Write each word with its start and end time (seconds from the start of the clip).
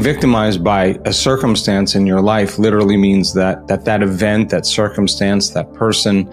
Victimized 0.00 0.62
by 0.62 0.98
a 1.04 1.12
circumstance 1.12 1.96
in 1.96 2.06
your 2.06 2.20
life 2.20 2.58
literally 2.58 2.96
means 2.96 3.34
that, 3.34 3.66
that 3.66 3.84
that 3.84 4.02
event, 4.02 4.50
that 4.50 4.64
circumstance, 4.64 5.50
that 5.50 5.74
person, 5.74 6.32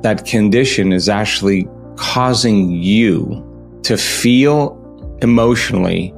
that 0.00 0.24
condition 0.24 0.92
is 0.92 1.08
actually 1.08 1.68
causing 1.96 2.70
you 2.70 3.46
to 3.82 3.98
feel 3.98 4.78
emotionally 5.20 6.14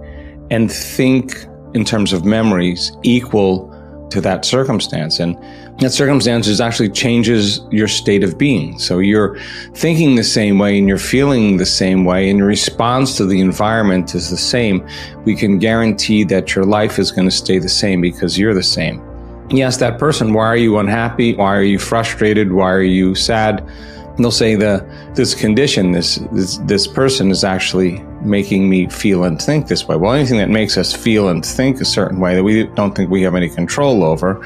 and 0.51 0.71
think 0.71 1.45
in 1.75 1.85
terms 1.85 2.13
of 2.13 2.25
memories 2.25 2.93
equal 3.03 3.74
to 4.15 4.21
that 4.23 4.45
circumstance. 4.45 5.19
And 5.19 5.37
that 5.81 5.91
circumstance 5.91 6.47
is 6.47 6.61
actually 6.61 6.89
changes 6.91 7.61
your 7.71 7.89
state 7.89 8.23
of 8.23 8.39
being. 8.39 8.79
So 8.79 9.01
you're 9.01 9.39
thinking 9.75 10.15
the 10.15 10.25
same 10.25 10.59
way 10.59 10.79
and 10.79 10.89
you're 10.89 10.99
feeling 10.99 11.57
the 11.57 11.67
same 11.67 12.05
way 12.05 12.31
and 12.31 12.39
your 12.39 12.49
response 12.49 13.17
to 13.17 13.27
the 13.27 13.41
environment 13.41 14.15
is 14.15 14.31
the 14.31 14.37
same. 14.37 14.87
We 15.25 15.35
can 15.35 15.59
guarantee 15.59 16.23
that 16.25 16.55
your 16.55 16.65
life 16.65 16.99
is 16.99 17.11
going 17.11 17.29
to 17.29 17.35
stay 17.35 17.59
the 17.59 17.69
same 17.69 18.01
because 18.01 18.39
you're 18.39 18.55
the 18.55 18.63
same. 18.63 19.03
You 19.51 19.65
ask 19.65 19.81
that 19.81 19.99
person, 19.99 20.33
why 20.33 20.47
are 20.47 20.57
you 20.57 20.79
unhappy? 20.79 21.35
Why 21.35 21.57
are 21.57 21.63
you 21.63 21.79
frustrated? 21.79 22.53
Why 22.53 22.73
are 22.73 22.83
you 22.83 23.15
sad? 23.15 23.69
they'll 24.17 24.31
say 24.31 24.55
the 24.55 24.87
this 25.15 25.35
condition, 25.35 25.91
this, 25.91 26.21
this 26.31 26.59
this 26.59 26.87
person 26.87 27.33
is 27.33 27.43
actually 27.43 28.05
making 28.25 28.69
me 28.69 28.89
feel 28.89 29.25
and 29.25 29.41
think 29.41 29.69
this 29.69 29.87
way. 29.87 29.97
Well, 29.97 30.13
anything 30.13 30.39
that 30.39 30.51
makes 30.51 30.77
us 30.77 30.93
feel 30.93 31.29
and 31.29 31.45
think 31.45 31.81
a 31.81 31.85
certain 31.85 32.21
way 32.21 32.35
that 32.35 32.43
we 32.43 32.65
don't 32.65 32.95
think 32.95 33.11
we 33.11 33.23
have 33.23 33.35
any 33.35 33.49
control 33.49 34.03
over, 34.03 34.43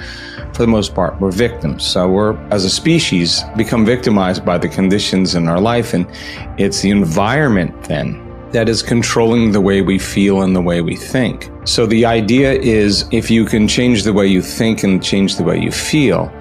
for 0.52 0.62
the 0.62 0.66
most 0.66 0.95
part, 0.95 1.20
we're 1.20 1.30
victims. 1.30 1.84
So 1.84 2.08
we're, 2.08 2.36
as 2.50 2.64
a 2.64 2.70
species, 2.70 3.42
become 3.56 3.84
victimized 3.84 4.44
by 4.44 4.58
the 4.58 4.69
conditions 4.69 5.34
in 5.34 5.48
our 5.48 5.61
life, 5.61 5.94
and 5.94 6.06
it's 6.58 6.80
the 6.80 6.91
environment 6.91 7.84
then 7.84 8.25
that 8.52 8.69
is 8.69 8.83
controlling 8.83 9.52
the 9.52 9.61
way 9.61 9.83
we 9.83 9.98
feel 9.98 10.41
and 10.41 10.56
the 10.56 10.62
way 10.62 10.80
we 10.80 10.97
think. 10.97 11.50
So 11.64 11.86
the 11.86 12.06
idea 12.06 12.52
is 12.55 13.06
if 13.12 13.30
you 13.30 13.45
can 13.45 13.69
change 13.69 14.05
the 14.05 14.12
way 14.12 14.27
you 14.27 14.41
think 14.41 14.83
and 14.83 15.02
change 15.02 15.36
the 15.36 15.45
way 15.45 15.61
you 15.61 15.70
feel, 15.70 16.33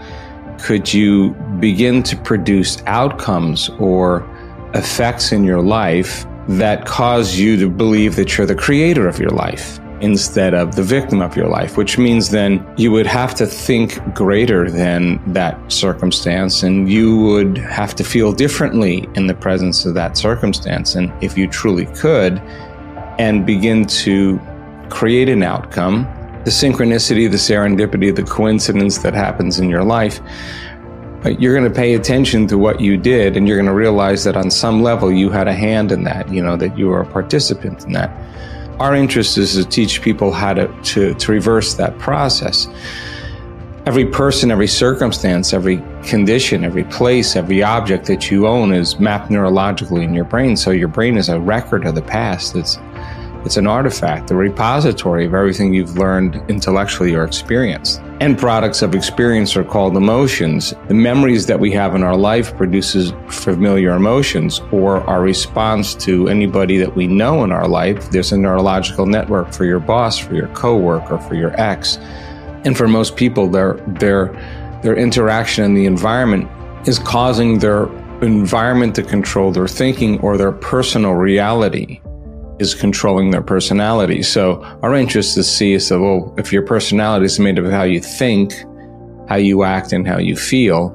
could 0.59 0.93
you 0.93 1.31
begin 1.59 2.03
to 2.03 2.15
produce 2.15 2.81
outcomes 2.85 3.69
or 3.79 4.27
effects 4.73 5.31
in 5.31 5.43
your 5.43 5.61
life 5.61 6.25
that 6.47 6.85
cause 6.85 7.37
you 7.37 7.57
to 7.57 7.69
believe 7.69 8.15
that 8.15 8.37
you're 8.37 8.47
the 8.47 8.55
creator 8.55 9.07
of 9.07 9.19
your 9.19 9.29
life 9.31 9.79
instead 9.99 10.53
of 10.53 10.75
the 10.75 10.83
victim 10.83 11.21
of 11.21 11.35
your 11.35 11.47
life, 11.47 11.75
which 11.75 11.97
means 11.97 12.29
then 12.29 12.65
you 12.77 12.91
would 12.91 13.07
have 13.07 13.33
to 13.33 13.47
think 13.47 13.99
greater 14.13 14.69
than 14.69 15.19
that 15.33 15.59
circumstance 15.71 16.61
and 16.61 16.91
you 16.91 17.17
would 17.17 17.57
have 17.57 17.95
to 17.95 18.03
feel 18.03 18.31
differently 18.31 19.09
in 19.15 19.25
the 19.25 19.33
presence 19.33 19.85
of 19.85 19.95
that 19.95 20.15
circumstance. 20.15 20.93
And 20.93 21.11
if 21.23 21.37
you 21.37 21.47
truly 21.47 21.87
could, 21.87 22.39
and 23.19 23.45
begin 23.45 23.85
to 23.85 24.39
create 24.89 25.29
an 25.29 25.43
outcome 25.43 26.07
the 26.45 26.51
synchronicity, 26.51 27.29
the 27.29 27.35
serendipity, 27.35 28.15
the 28.15 28.23
coincidence 28.23 28.99
that 28.99 29.13
happens 29.13 29.59
in 29.59 29.69
your 29.69 29.83
life, 29.83 30.21
you're 31.25 31.55
going 31.55 31.69
to 31.69 31.75
pay 31.75 31.95
attention 31.95 32.47
to 32.47 32.57
what 32.57 32.79
you 32.79 32.97
did 32.97 33.35
and 33.35 33.47
you're 33.47 33.57
going 33.57 33.67
to 33.67 33.73
realize 33.73 34.23
that 34.23 34.37
on 34.37 34.51
some 34.51 34.81
level 34.81 35.11
you 35.11 35.29
had 35.29 35.47
a 35.47 35.53
hand 35.53 35.91
in 35.91 36.03
that, 36.03 36.29
you 36.29 36.41
know, 36.41 36.55
that 36.55 36.77
you 36.77 36.87
were 36.87 37.01
a 37.01 37.05
participant 37.05 37.83
in 37.85 37.93
that. 37.93 38.11
Our 38.79 38.95
interest 38.95 39.37
is 39.37 39.55
to 39.55 39.65
teach 39.65 40.01
people 40.01 40.31
how 40.31 40.53
to, 40.53 40.67
to, 40.67 41.13
to 41.15 41.31
reverse 41.31 41.73
that 41.75 41.97
process. 41.97 42.67
Every 43.87 44.05
person, 44.05 44.51
every 44.51 44.67
circumstance, 44.67 45.53
every 45.53 45.81
condition, 46.03 46.63
every 46.63 46.83
place, 46.83 47.35
every 47.35 47.63
object 47.63 48.05
that 48.05 48.29
you 48.29 48.45
own 48.45 48.73
is 48.73 48.99
mapped 48.99 49.31
neurologically 49.31 50.03
in 50.03 50.13
your 50.13 50.25
brain. 50.25 50.55
So 50.57 50.71
your 50.71 50.89
brain 50.89 51.17
is 51.17 51.29
a 51.29 51.39
record 51.39 51.85
of 51.85 51.95
the 51.95 52.01
past. 52.01 52.55
It's 52.55 52.77
it's 53.47 53.55
an 53.55 53.65
artifact, 53.65 54.29
a 54.29 54.35
repository 54.35 55.25
of 55.25 55.33
everything 55.33 55.73
you've 55.73 55.97
learned 55.97 56.35
intellectually 56.49 57.15
or 57.15 57.23
experienced. 57.23 58.01
End 58.19 58.37
products 58.37 58.81
of 58.81 58.93
experience 58.93 59.55
are 59.55 59.63
called 59.63 59.95
emotions. 59.95 60.73
The 60.89 60.93
memories 60.93 61.45
that 61.45 61.57
we 61.57 61.71
have 61.71 61.95
in 61.95 62.03
our 62.03 62.17
life 62.17 62.53
produces 62.57 63.13
familiar 63.29 63.91
emotions 63.91 64.59
or 64.73 64.97
our 65.09 65.21
response 65.21 65.95
to 65.95 66.27
anybody 66.27 66.77
that 66.79 66.93
we 66.93 67.07
know 67.07 67.45
in 67.45 67.53
our 67.53 67.69
life. 67.69 68.11
There's 68.11 68.33
a 68.33 68.37
neurological 68.37 69.05
network 69.05 69.53
for 69.53 69.63
your 69.63 69.79
boss, 69.79 70.17
for 70.17 70.35
your 70.35 70.49
coworker, 70.49 71.17
for 71.17 71.35
your 71.35 71.57
ex. 71.57 71.95
And 72.65 72.75
for 72.75 72.89
most 72.89 73.15
people, 73.15 73.47
their, 73.47 73.75
their, 73.87 74.25
their 74.83 74.97
interaction 74.97 75.63
in 75.63 75.73
the 75.73 75.85
environment 75.85 76.49
is 76.85 76.99
causing 76.99 77.59
their 77.59 77.85
environment 78.21 78.93
to 78.95 79.03
control 79.03 79.53
their 79.53 79.69
thinking 79.69 80.19
or 80.19 80.35
their 80.35 80.51
personal 80.51 81.13
reality 81.13 82.01
is 82.59 82.73
controlling 82.73 83.31
their 83.31 83.41
personality. 83.41 84.23
So 84.23 84.61
our 84.81 84.95
interest 84.95 85.35
to 85.35 85.43
see 85.43 85.73
is 85.73 85.89
that, 85.89 85.99
well, 85.99 86.33
if 86.37 86.51
your 86.51 86.63
personality 86.63 87.25
is 87.25 87.39
made 87.39 87.59
of 87.59 87.69
how 87.71 87.83
you 87.83 87.99
think, 87.99 88.53
how 89.29 89.35
you 89.35 89.63
act, 89.63 89.93
and 89.93 90.07
how 90.07 90.17
you 90.17 90.35
feel, 90.35 90.93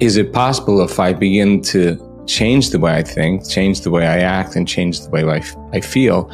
is 0.00 0.16
it 0.16 0.32
possible 0.32 0.80
if 0.80 0.98
I 0.98 1.12
begin 1.12 1.60
to 1.62 2.24
change 2.26 2.70
the 2.70 2.78
way 2.78 2.94
I 2.94 3.02
think, 3.02 3.48
change 3.48 3.80
the 3.80 3.90
way 3.90 4.06
I 4.06 4.20
act, 4.20 4.54
and 4.56 4.66
change 4.66 5.00
the 5.00 5.10
way 5.10 5.24
I, 5.24 5.42
I 5.72 5.80
feel, 5.80 6.30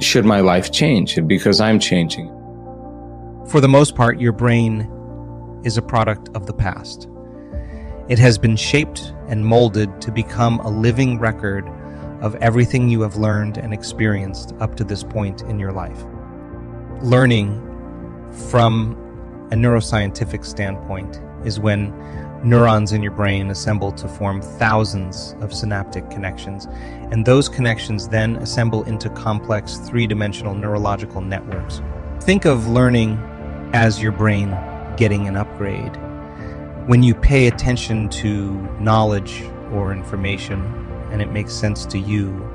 should 0.00 0.24
my 0.24 0.40
life 0.40 0.72
change? 0.72 1.18
Because 1.26 1.60
I'm 1.60 1.78
changing. 1.78 2.28
For 3.48 3.60
the 3.60 3.68
most 3.68 3.94
part, 3.94 4.20
your 4.20 4.32
brain 4.32 4.90
is 5.64 5.76
a 5.76 5.82
product 5.82 6.28
of 6.34 6.46
the 6.46 6.52
past. 6.52 7.08
It 8.08 8.18
has 8.18 8.36
been 8.36 8.56
shaped 8.56 9.14
and 9.28 9.46
molded 9.46 10.00
to 10.02 10.10
become 10.10 10.60
a 10.60 10.68
living 10.68 11.18
record 11.18 11.70
of 12.24 12.34
everything 12.36 12.88
you 12.88 13.02
have 13.02 13.16
learned 13.16 13.58
and 13.58 13.74
experienced 13.74 14.54
up 14.58 14.74
to 14.76 14.82
this 14.82 15.04
point 15.04 15.42
in 15.42 15.58
your 15.58 15.72
life. 15.72 16.02
Learning 17.02 17.60
from 18.48 18.96
a 19.52 19.54
neuroscientific 19.54 20.42
standpoint 20.42 21.20
is 21.44 21.60
when 21.60 21.92
neurons 22.42 22.92
in 22.92 23.02
your 23.02 23.12
brain 23.12 23.50
assemble 23.50 23.92
to 23.92 24.08
form 24.08 24.40
thousands 24.40 25.36
of 25.42 25.52
synaptic 25.52 26.08
connections, 26.08 26.66
and 27.12 27.26
those 27.26 27.46
connections 27.46 28.08
then 28.08 28.36
assemble 28.36 28.84
into 28.84 29.10
complex 29.10 29.76
three 29.76 30.06
dimensional 30.06 30.54
neurological 30.54 31.20
networks. 31.20 31.82
Think 32.20 32.46
of 32.46 32.68
learning 32.68 33.18
as 33.74 34.00
your 34.00 34.12
brain 34.12 34.56
getting 34.96 35.28
an 35.28 35.36
upgrade. 35.36 35.94
When 36.86 37.02
you 37.02 37.14
pay 37.14 37.48
attention 37.48 38.08
to 38.10 38.54
knowledge 38.80 39.42
or 39.72 39.92
information 39.92 40.83
and 41.10 41.22
it 41.22 41.30
makes 41.30 41.52
sense 41.52 41.86
to 41.86 41.98
you, 41.98 42.48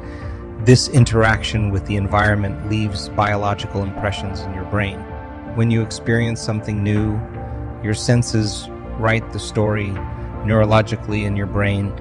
this 0.65 0.89
interaction 0.89 1.69
with 1.69 1.85
the 1.85 1.95
environment 1.95 2.69
leaves 2.69 3.09
biological 3.09 3.83
impressions 3.83 4.41
in 4.41 4.53
your 4.53 4.65
brain. 4.65 4.99
When 5.55 5.71
you 5.71 5.81
experience 5.81 6.41
something 6.41 6.83
new, 6.83 7.19
your 7.83 7.93
senses 7.93 8.67
write 8.97 9.31
the 9.31 9.39
story 9.39 9.87
neurologically 10.43 11.23
in 11.23 11.35
your 11.35 11.47
brain, 11.47 11.91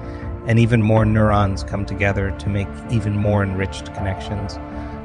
and 0.45 0.59
even 0.59 0.81
more 0.81 1.05
neurons 1.05 1.63
come 1.63 1.85
together 1.85 2.31
to 2.39 2.49
make 2.49 2.67
even 2.89 3.15
more 3.15 3.43
enriched 3.43 3.93
connections, 3.93 4.55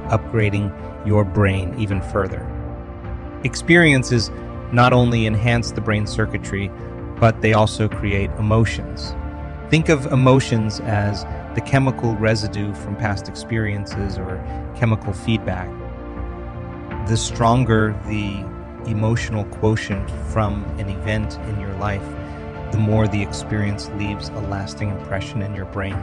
upgrading 0.09 0.73
your 1.07 1.25
brain 1.25 1.75
even 1.79 2.01
further. 2.03 2.45
Experiences 3.45 4.31
not 4.73 4.93
only 4.93 5.27
enhance 5.27 5.71
the 5.71 5.81
brain 5.81 6.07
circuitry, 6.07 6.71
but 7.21 7.41
they 7.41 7.53
also 7.53 7.89
create 7.89 8.31
emotions. 8.33 9.15
Think 9.71 9.89
of 9.89 10.07
emotions 10.07 10.81
as 10.81 11.25
the 11.55 11.61
chemical 11.61 12.15
residue 12.17 12.75
from 12.75 12.97
past 12.97 13.29
experiences 13.29 14.19
or 14.19 14.37
chemical 14.77 15.13
feedback. 15.13 15.69
The 17.09 17.17
stronger 17.17 17.99
the 18.07 18.45
emotional 18.87 19.45
quotient 19.47 20.11
from 20.31 20.65
an 20.79 20.89
event 20.91 21.39
in 21.49 21.61
your 21.61 21.73
life, 21.77 22.05
the 22.73 22.79
more 22.79 23.09
the 23.09 23.23
experience 23.23 23.89
leaves 23.97 24.29
a 24.29 24.41
lasting 24.41 24.91
impression 24.91 25.43
in 25.43 25.55
your 25.55 25.67
brain. 25.67 25.97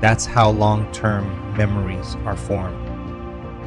That's 0.00 0.26
how 0.26 0.50
long 0.50 0.90
term 0.92 1.56
memories 1.56 2.14
are 2.24 2.36
formed. 2.36 2.84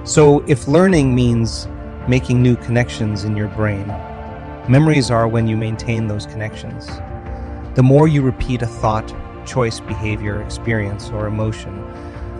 So, 0.07 0.43
if 0.47 0.67
learning 0.67 1.13
means 1.13 1.67
making 2.07 2.41
new 2.41 2.55
connections 2.55 3.23
in 3.23 3.35
your 3.35 3.49
brain, 3.49 3.87
memories 4.69 5.11
are 5.11 5.27
when 5.27 5.47
you 5.47 5.57
maintain 5.57 6.07
those 6.07 6.25
connections. 6.25 6.89
The 7.73 7.83
more 7.83 8.09
you 8.09 8.21
repeat 8.21 8.61
a 8.61 8.67
thought 8.67 9.13
choice, 9.45 9.79
behavior, 9.79 10.41
experience, 10.41 11.09
or 11.09 11.27
emotion, 11.27 11.73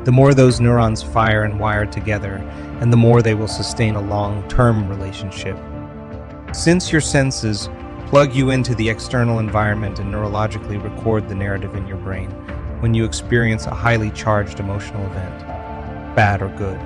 the 0.04 0.12
more 0.12 0.34
those 0.34 0.60
neurons 0.60 1.02
fire 1.02 1.44
and 1.44 1.58
wire 1.58 1.86
together, 1.86 2.36
and 2.82 2.92
the 2.92 2.98
more 2.98 3.22
they 3.22 3.34
will 3.34 3.48
sustain 3.48 3.96
a 3.96 4.02
long 4.02 4.46
term 4.50 4.90
relationship. 4.90 5.58
Since 6.52 6.92
your 6.92 7.00
senses 7.00 7.70
plug 8.08 8.36
you 8.36 8.50
into 8.50 8.76
the 8.76 8.90
external 8.90 9.40
environment 9.40 10.00
and 10.00 10.14
neurologically 10.14 10.84
record 10.84 11.30
the 11.30 11.36
narrative 11.36 11.76
in 11.76 11.88
your 11.88 11.98
brain, 11.98 12.30
when 12.82 12.94
you 12.94 13.06
experience 13.06 13.68
a 13.68 13.76
highly 13.76 14.12
charged 14.12 14.60
emotional 14.60 15.06
event, 15.06 15.40
bad 16.14 16.42
or 16.42 16.50
good, 16.58 16.78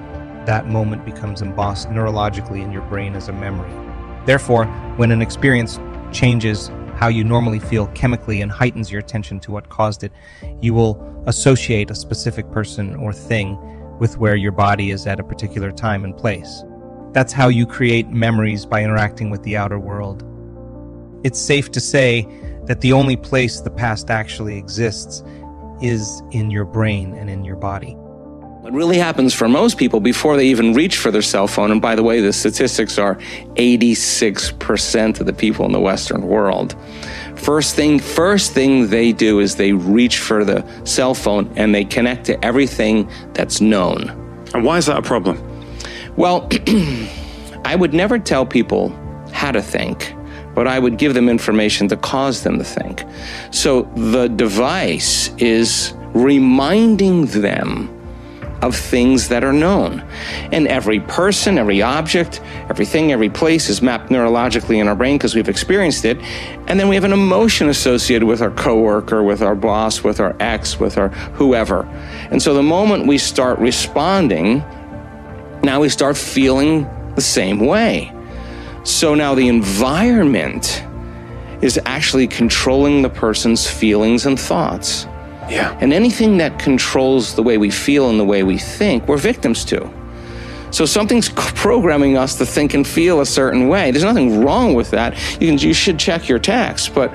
that 0.46 0.68
moment 0.68 1.04
becomes 1.04 1.42
embossed 1.42 1.90
neurologically 1.90 2.62
in 2.62 2.72
your 2.72 2.84
brain 2.84 3.16
as 3.16 3.28
a 3.28 3.34
memory. 3.34 3.72
Therefore, 4.26 4.66
when 4.98 5.12
an 5.12 5.24
experience 5.24 5.80
changes 6.12 6.70
how 6.96 7.08
you 7.08 7.24
normally 7.24 7.60
feel 7.60 7.88
chemically 7.88 8.42
and 8.42 8.52
heightens 8.52 8.92
your 8.92 9.00
attention 9.00 9.40
to 9.42 9.52
what 9.52 9.70
caused 9.70 10.04
it, 10.04 10.12
you 10.62 10.74
will 10.74 11.24
associate 11.28 11.92
a 11.92 11.96
specific 11.96 12.50
person 12.52 12.96
or 12.96 13.12
thing 13.12 13.58
with 14.00 14.18
where 14.18 14.36
your 14.36 14.52
body 14.52 14.92
is 14.92 15.06
at 15.06 15.20
a 15.20 15.24
particular 15.24 15.72
time 15.72 16.04
and 16.04 16.16
place. 16.16 16.64
That's 17.12 17.34
how 17.34 17.48
you 17.48 17.66
create 17.66 18.10
memories 18.10 18.66
by 18.66 18.84
interacting 18.84 19.30
with 19.30 19.44
the 19.44 19.58
outer 19.58 19.80
world. 19.80 20.24
It's 21.24 21.40
safe 21.40 21.72
to 21.72 21.80
say 21.80 22.28
that 22.66 22.82
the 22.82 22.94
only 22.94 23.16
place 23.16 23.62
the 23.62 23.72
past 23.72 24.10
actually 24.10 24.58
exists 24.58 25.24
is 25.82 26.22
in 26.32 26.52
your 26.52 26.66
brain 26.66 27.14
and 27.14 27.30
in 27.30 27.44
your 27.44 27.56
body. 27.56 27.98
What 28.66 28.74
really 28.74 28.98
happens 28.98 29.32
for 29.32 29.48
most 29.48 29.78
people 29.78 30.00
before 30.00 30.38
they 30.38 30.48
even 30.48 30.74
reach 30.74 30.98
for 30.98 31.12
their 31.12 31.22
cell 31.22 31.46
phone, 31.46 31.70
and 31.70 31.80
by 31.80 31.94
the 31.94 32.02
way, 32.02 32.20
the 32.20 32.34
statistics 32.34 32.98
are 32.98 33.14
86% 33.58 35.20
of 35.20 35.28
the 35.28 35.34
people 35.34 35.68
in 35.68 35.72
the 35.72 35.80
Western 35.80 36.24
world. 36.24 36.76
First 37.36 37.76
thing, 37.76 38.00
first 38.00 38.54
thing 38.54 38.88
they 38.88 39.12
do 39.12 39.40
is 39.40 39.56
they 39.56 39.74
reach 39.74 40.18
for 40.18 40.44
the 40.44 40.66
cell 40.84 41.14
phone 41.14 41.54
and 41.56 41.76
they 41.76 41.86
connect 41.86 42.26
to 42.26 42.44
everything 42.44 43.08
that's 43.34 43.62
known. 43.62 44.10
And 44.56 44.66
why 44.66 44.80
is 44.80 44.88
that 44.88 44.98
a 44.98 45.04
problem? 45.04 45.38
Well, 46.18 46.50
I 47.66 47.76
would 47.76 47.94
never 47.94 48.18
tell 48.18 48.48
people 48.48 48.90
how 49.32 49.52
to 49.52 49.62
think 49.62 50.12
but 50.56 50.68
I 50.68 50.80
would 50.80 50.98
give 50.98 51.14
them 51.14 51.28
information 51.28 51.90
to 51.90 51.98
cause 51.98 52.44
them 52.44 52.58
to 52.60 52.64
think. 52.64 53.04
So 53.52 53.82
the 53.96 54.30
device 54.30 55.28
is 55.38 55.94
reminding 56.14 57.26
them 57.26 57.95
of 58.66 58.76
things 58.76 59.28
that 59.30 59.44
are 59.44 59.54
known. 59.54 60.02
And 60.52 60.68
every 60.68 61.00
person, 61.00 61.58
every 61.58 61.82
object, 61.82 62.42
everything, 62.70 63.12
every 63.12 63.30
place 63.30 63.70
is 63.70 63.82
mapped 63.82 64.10
neurologically 64.10 64.78
in 64.78 64.88
our 64.88 64.96
brain 64.96 65.18
because 65.18 65.36
we've 65.36 65.50
experienced 65.50 66.04
it. 66.04 66.18
And 66.68 66.80
then 66.80 66.88
we 66.88 66.96
have 66.96 67.04
an 67.04 67.14
emotion 67.14 67.70
associated 67.70 68.26
with 68.26 68.42
our 68.42 68.52
coworker, 68.52 69.24
with 69.24 69.42
our 69.42 69.56
boss, 69.56 70.04
with 70.04 70.20
our 70.20 70.36
ex, 70.40 70.80
with 70.80 70.98
our 70.98 71.10
whoever. 71.10 71.86
And 72.32 72.42
so 72.42 72.54
the 72.54 72.64
moment 72.64 73.08
we 73.08 73.18
start 73.18 73.60
responding, 73.60 74.60
now 75.64 75.80
we 75.82 75.90
start 75.90 76.18
feeling 76.18 76.90
the 77.16 77.22
same 77.22 77.60
way. 77.60 78.12
So 78.84 79.16
now 79.16 79.36
the 79.36 79.48
environment 79.48 80.84
is 81.62 81.80
actually 81.86 82.28
controlling 82.28 83.02
the 83.02 83.10
person's 83.10 83.68
feelings 83.68 84.26
and 84.26 84.40
thoughts. 84.40 85.08
Yeah. 85.50 85.78
And 85.82 85.94
anything 85.94 86.38
that 86.38 86.60
controls 86.60 87.36
the 87.36 87.44
way 87.44 87.58
we 87.58 87.70
feel 87.70 88.10
and 88.10 88.20
the 88.20 88.26
way 88.26 88.44
we 88.44 88.58
think, 88.58 89.08
we're 89.08 89.18
victims 89.18 89.66
to. 89.66 89.92
So 90.72 90.86
something's 90.86 91.30
programming 91.36 92.18
us 92.18 92.36
to 92.40 92.46
think 92.46 92.74
and 92.74 92.86
feel 92.86 93.22
a 93.22 93.26
certain 93.26 93.70
way. 93.70 93.92
There's 93.92 94.04
nothing 94.04 94.42
wrong 94.44 94.74
with 94.74 94.92
that. 94.92 95.14
You 95.40 95.48
can 95.48 95.58
you 95.58 95.74
should 95.74 95.98
check 95.98 96.28
your 96.28 96.40
text, 96.40 96.94
but 96.94 97.14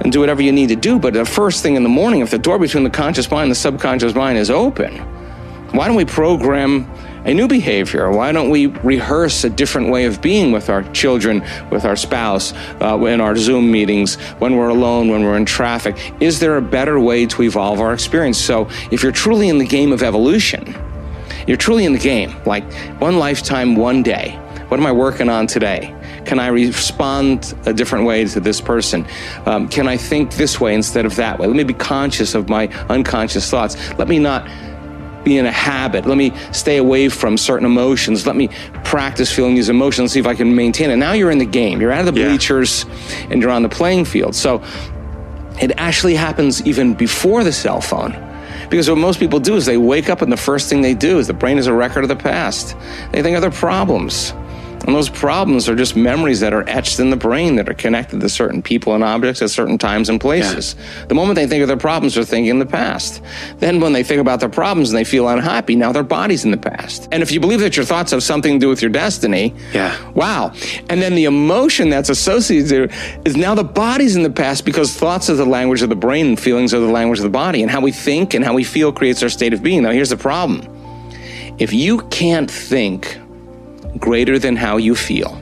and 0.00 0.12
do 0.12 0.20
whatever 0.20 0.42
you 0.42 0.52
need 0.52 0.68
to 0.68 0.76
do. 0.76 0.98
But 0.98 1.14
the 1.14 1.24
first 1.24 1.62
thing 1.62 1.74
in 1.74 1.82
the 1.82 1.88
morning, 1.88 2.20
if 2.20 2.30
the 2.30 2.38
door 2.38 2.58
between 2.58 2.84
the 2.84 2.90
conscious 2.90 3.30
mind 3.30 3.44
and 3.44 3.50
the 3.50 3.56
subconscious 3.56 4.14
mind 4.14 4.38
is 4.38 4.50
open, 4.50 4.98
why 5.72 5.86
don't 5.86 5.96
we 5.96 6.04
program 6.04 6.90
a 7.28 7.34
new 7.34 7.46
behavior? 7.46 8.10
Why 8.10 8.32
don't 8.32 8.48
we 8.48 8.66
rehearse 8.66 9.44
a 9.44 9.50
different 9.50 9.90
way 9.90 10.06
of 10.06 10.22
being 10.22 10.50
with 10.50 10.70
our 10.70 10.82
children, 10.94 11.44
with 11.70 11.84
our 11.84 11.94
spouse, 11.94 12.54
uh, 12.80 12.98
in 13.04 13.20
our 13.20 13.36
Zoom 13.36 13.70
meetings, 13.70 14.14
when 14.38 14.56
we're 14.56 14.70
alone, 14.70 15.08
when 15.08 15.22
we're 15.22 15.36
in 15.36 15.44
traffic? 15.44 15.96
Is 16.20 16.40
there 16.40 16.56
a 16.56 16.62
better 16.62 16.98
way 16.98 17.26
to 17.26 17.42
evolve 17.42 17.80
our 17.80 17.92
experience? 17.92 18.38
So, 18.38 18.68
if 18.90 19.02
you're 19.02 19.12
truly 19.12 19.50
in 19.50 19.58
the 19.58 19.66
game 19.66 19.92
of 19.92 20.02
evolution, 20.02 20.74
you're 21.46 21.58
truly 21.58 21.84
in 21.84 21.92
the 21.92 21.98
game, 21.98 22.34
like 22.46 22.64
one 22.98 23.18
lifetime, 23.18 23.76
one 23.76 24.02
day. 24.02 24.30
What 24.68 24.80
am 24.80 24.86
I 24.86 24.92
working 24.92 25.28
on 25.28 25.46
today? 25.46 25.94
Can 26.24 26.38
I 26.38 26.48
respond 26.48 27.54
a 27.66 27.72
different 27.72 28.06
way 28.06 28.24
to 28.24 28.40
this 28.40 28.60
person? 28.60 29.06
Um, 29.46 29.68
can 29.68 29.86
I 29.86 29.96
think 29.96 30.34
this 30.34 30.60
way 30.60 30.74
instead 30.74 31.04
of 31.06 31.16
that 31.16 31.38
way? 31.38 31.46
Let 31.46 31.56
me 31.56 31.64
be 31.64 31.74
conscious 31.74 32.34
of 32.34 32.48
my 32.48 32.68
unconscious 32.88 33.50
thoughts. 33.50 33.76
Let 33.98 34.08
me 34.08 34.18
not 34.18 34.46
be 35.28 35.38
in 35.38 35.46
a 35.46 35.52
habit. 35.52 36.06
Let 36.06 36.16
me 36.16 36.32
stay 36.52 36.78
away 36.78 37.08
from 37.08 37.36
certain 37.36 37.66
emotions. 37.66 38.26
Let 38.26 38.36
me 38.36 38.48
practice 38.84 39.30
feeling 39.30 39.54
these 39.54 39.68
emotions, 39.68 40.12
see 40.12 40.20
if 40.20 40.26
I 40.26 40.34
can 40.34 40.54
maintain 40.54 40.90
it. 40.90 40.96
Now 40.96 41.12
you're 41.12 41.30
in 41.30 41.38
the 41.38 41.44
game. 41.46 41.80
You're 41.80 41.92
out 41.92 42.06
of 42.06 42.14
the 42.14 42.20
yeah. 42.20 42.28
bleachers 42.28 42.86
and 43.30 43.40
you're 43.42 43.50
on 43.50 43.62
the 43.62 43.68
playing 43.68 44.06
field. 44.06 44.34
So 44.34 44.62
it 45.60 45.72
actually 45.76 46.14
happens 46.14 46.66
even 46.66 46.94
before 46.94 47.44
the 47.44 47.52
cell 47.52 47.80
phone. 47.80 48.24
Because 48.70 48.88
what 48.88 48.98
most 48.98 49.18
people 49.18 49.40
do 49.40 49.56
is 49.56 49.66
they 49.66 49.78
wake 49.78 50.10
up 50.10 50.20
and 50.22 50.30
the 50.30 50.36
first 50.36 50.68
thing 50.68 50.82
they 50.82 50.94
do 50.94 51.18
is 51.18 51.26
the 51.26 51.32
brain 51.32 51.58
is 51.58 51.66
a 51.66 51.72
record 51.72 52.04
of 52.04 52.08
the 52.08 52.16
past. 52.16 52.76
They 53.12 53.22
think 53.22 53.36
of 53.36 53.42
their 53.42 53.50
problems. 53.50 54.32
And 54.86 54.94
those 54.94 55.08
problems 55.08 55.68
are 55.68 55.74
just 55.74 55.96
memories 55.96 56.40
that 56.40 56.52
are 56.52 56.66
etched 56.68 57.00
in 57.00 57.10
the 57.10 57.16
brain 57.16 57.56
that 57.56 57.68
are 57.68 57.74
connected 57.74 58.20
to 58.20 58.28
certain 58.28 58.62
people 58.62 58.94
and 58.94 59.04
objects 59.04 59.42
at 59.42 59.50
certain 59.50 59.76
times 59.76 60.08
and 60.08 60.20
places. 60.20 60.74
Yeah. 60.78 61.06
The 61.06 61.14
moment 61.14 61.36
they 61.36 61.46
think 61.46 61.62
of 61.62 61.68
their 61.68 61.76
problems, 61.76 62.14
they're 62.14 62.24
thinking 62.24 62.50
in 62.50 62.58
the 62.58 62.66
past. 62.66 63.22
Then 63.58 63.80
when 63.80 63.92
they 63.92 64.02
think 64.02 64.20
about 64.20 64.40
their 64.40 64.48
problems 64.48 64.90
and 64.90 64.98
they 64.98 65.04
feel 65.04 65.28
unhappy, 65.28 65.76
now 65.76 65.92
their 65.92 66.02
body's 66.02 66.44
in 66.44 66.50
the 66.50 66.56
past. 66.56 67.08
And 67.12 67.22
if 67.22 67.30
you 67.30 67.40
believe 67.40 67.60
that 67.60 67.76
your 67.76 67.84
thoughts 67.84 68.12
have 68.12 68.22
something 68.22 68.54
to 68.54 68.58
do 68.58 68.68
with 68.68 68.80
your 68.80 68.90
destiny, 68.90 69.54
yeah. 69.72 69.96
wow. 70.12 70.52
And 70.88 71.02
then 71.02 71.14
the 71.14 71.24
emotion 71.24 71.90
that's 71.90 72.08
associated 72.08 72.92
is 73.24 73.36
now 73.36 73.54
the 73.54 73.64
body's 73.64 74.16
in 74.16 74.22
the 74.22 74.30
past 74.30 74.64
because 74.64 74.94
thoughts 74.94 75.28
are 75.28 75.34
the 75.34 75.44
language 75.44 75.82
of 75.82 75.88
the 75.88 75.96
brain 75.96 76.26
and 76.28 76.40
feelings 76.40 76.72
are 76.72 76.80
the 76.80 76.86
language 76.86 77.18
of 77.18 77.24
the 77.24 77.30
body. 77.30 77.62
And 77.62 77.70
how 77.70 77.80
we 77.80 77.92
think 77.92 78.34
and 78.34 78.44
how 78.44 78.54
we 78.54 78.64
feel 78.64 78.92
creates 78.92 79.22
our 79.22 79.28
state 79.28 79.52
of 79.52 79.62
being. 79.62 79.82
Now 79.82 79.90
here's 79.90 80.10
the 80.10 80.16
problem. 80.16 80.62
If 81.58 81.72
you 81.72 81.98
can't 82.08 82.50
think 82.50 83.18
greater 83.98 84.38
than 84.38 84.56
how 84.56 84.76
you 84.76 84.94
feel, 84.94 85.34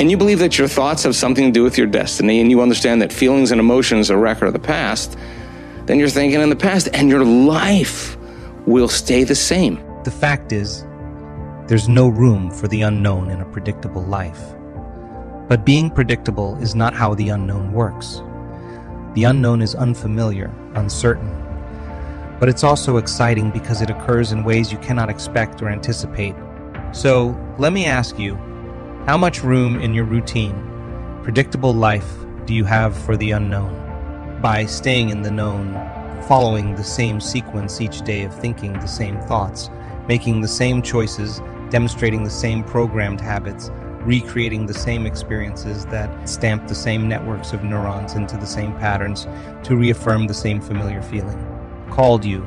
and 0.00 0.10
you 0.10 0.16
believe 0.16 0.38
that 0.38 0.56
your 0.58 0.66
thoughts 0.66 1.02
have 1.02 1.14
something 1.14 1.44
to 1.44 1.52
do 1.52 1.62
with 1.62 1.76
your 1.76 1.86
destiny, 1.86 2.40
and 2.40 2.50
you 2.50 2.62
understand 2.62 3.02
that 3.02 3.12
feelings 3.12 3.50
and 3.50 3.60
emotions 3.60 4.10
are 4.10 4.16
a 4.16 4.18
record 4.20 4.46
of 4.46 4.54
the 4.54 4.58
past, 4.58 5.14
then 5.84 5.98
you're 5.98 6.08
thinking 6.08 6.40
in 6.40 6.48
the 6.48 6.56
past, 6.56 6.88
and 6.94 7.10
your 7.10 7.22
life 7.22 8.16
will 8.66 8.88
stay 8.88 9.24
the 9.24 9.34
same. 9.34 9.78
The 10.04 10.10
fact 10.10 10.52
is, 10.52 10.86
there's 11.66 11.86
no 11.86 12.08
room 12.08 12.50
for 12.50 12.66
the 12.66 12.80
unknown 12.80 13.30
in 13.30 13.42
a 13.42 13.44
predictable 13.44 14.02
life. 14.02 14.40
But 15.48 15.66
being 15.66 15.90
predictable 15.90 16.56
is 16.62 16.74
not 16.74 16.94
how 16.94 17.14
the 17.14 17.28
unknown 17.28 17.72
works. 17.72 18.22
The 19.14 19.24
unknown 19.24 19.60
is 19.60 19.74
unfamiliar, 19.74 20.50
uncertain. 20.76 21.30
But 22.40 22.48
it's 22.48 22.64
also 22.64 22.96
exciting 22.96 23.50
because 23.50 23.82
it 23.82 23.90
occurs 23.90 24.32
in 24.32 24.44
ways 24.44 24.72
you 24.72 24.78
cannot 24.78 25.10
expect 25.10 25.60
or 25.60 25.68
anticipate 25.68 26.34
so 26.92 27.38
let 27.58 27.72
me 27.72 27.86
ask 27.86 28.18
you 28.18 28.34
how 29.06 29.16
much 29.16 29.44
room 29.44 29.80
in 29.80 29.94
your 29.94 30.04
routine, 30.04 31.20
predictable 31.22 31.72
life 31.72 32.10
do 32.46 32.54
you 32.54 32.64
have 32.64 32.96
for 32.96 33.16
the 33.16 33.30
unknown? 33.30 34.40
By 34.42 34.66
staying 34.66 35.10
in 35.10 35.22
the 35.22 35.30
known, 35.30 35.74
following 36.26 36.74
the 36.74 36.84
same 36.84 37.20
sequence 37.20 37.80
each 37.80 38.02
day 38.02 38.24
of 38.24 38.34
thinking 38.34 38.72
the 38.72 38.86
same 38.86 39.20
thoughts, 39.22 39.70
making 40.08 40.40
the 40.40 40.48
same 40.48 40.82
choices, 40.82 41.40
demonstrating 41.70 42.24
the 42.24 42.30
same 42.30 42.64
programmed 42.64 43.20
habits, 43.20 43.70
recreating 44.00 44.66
the 44.66 44.74
same 44.74 45.06
experiences 45.06 45.86
that 45.86 46.28
stamp 46.28 46.66
the 46.66 46.74
same 46.74 47.08
networks 47.08 47.52
of 47.52 47.62
neurons 47.62 48.14
into 48.14 48.36
the 48.36 48.46
same 48.46 48.72
patterns 48.78 49.28
to 49.62 49.76
reaffirm 49.76 50.26
the 50.26 50.34
same 50.34 50.60
familiar 50.60 51.02
feeling. 51.02 51.38
Called 51.90 52.24
you. 52.24 52.40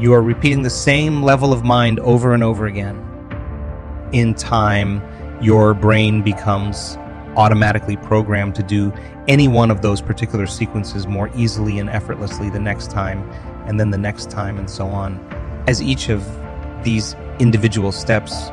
You 0.00 0.12
are 0.14 0.22
repeating 0.22 0.62
the 0.62 0.70
same 0.70 1.22
level 1.22 1.52
of 1.52 1.64
mind 1.64 2.00
over 2.00 2.34
and 2.34 2.42
over 2.42 2.66
again 2.66 3.15
in 4.12 4.34
time, 4.34 5.02
your 5.42 5.74
brain 5.74 6.22
becomes 6.22 6.96
automatically 7.36 7.96
programmed 7.98 8.54
to 8.54 8.62
do 8.62 8.92
any 9.28 9.46
one 9.48 9.70
of 9.70 9.82
those 9.82 10.00
particular 10.00 10.46
sequences 10.46 11.06
more 11.06 11.30
easily 11.36 11.78
and 11.78 11.90
effortlessly 11.90 12.48
the 12.48 12.58
next 12.58 12.90
time, 12.90 13.28
and 13.66 13.78
then 13.78 13.90
the 13.90 13.98
next 13.98 14.30
time, 14.30 14.58
and 14.58 14.70
so 14.70 14.86
on. 14.86 15.18
As 15.66 15.82
each 15.82 16.08
of 16.08 16.24
these 16.82 17.14
individual 17.38 17.92
steps 17.92 18.50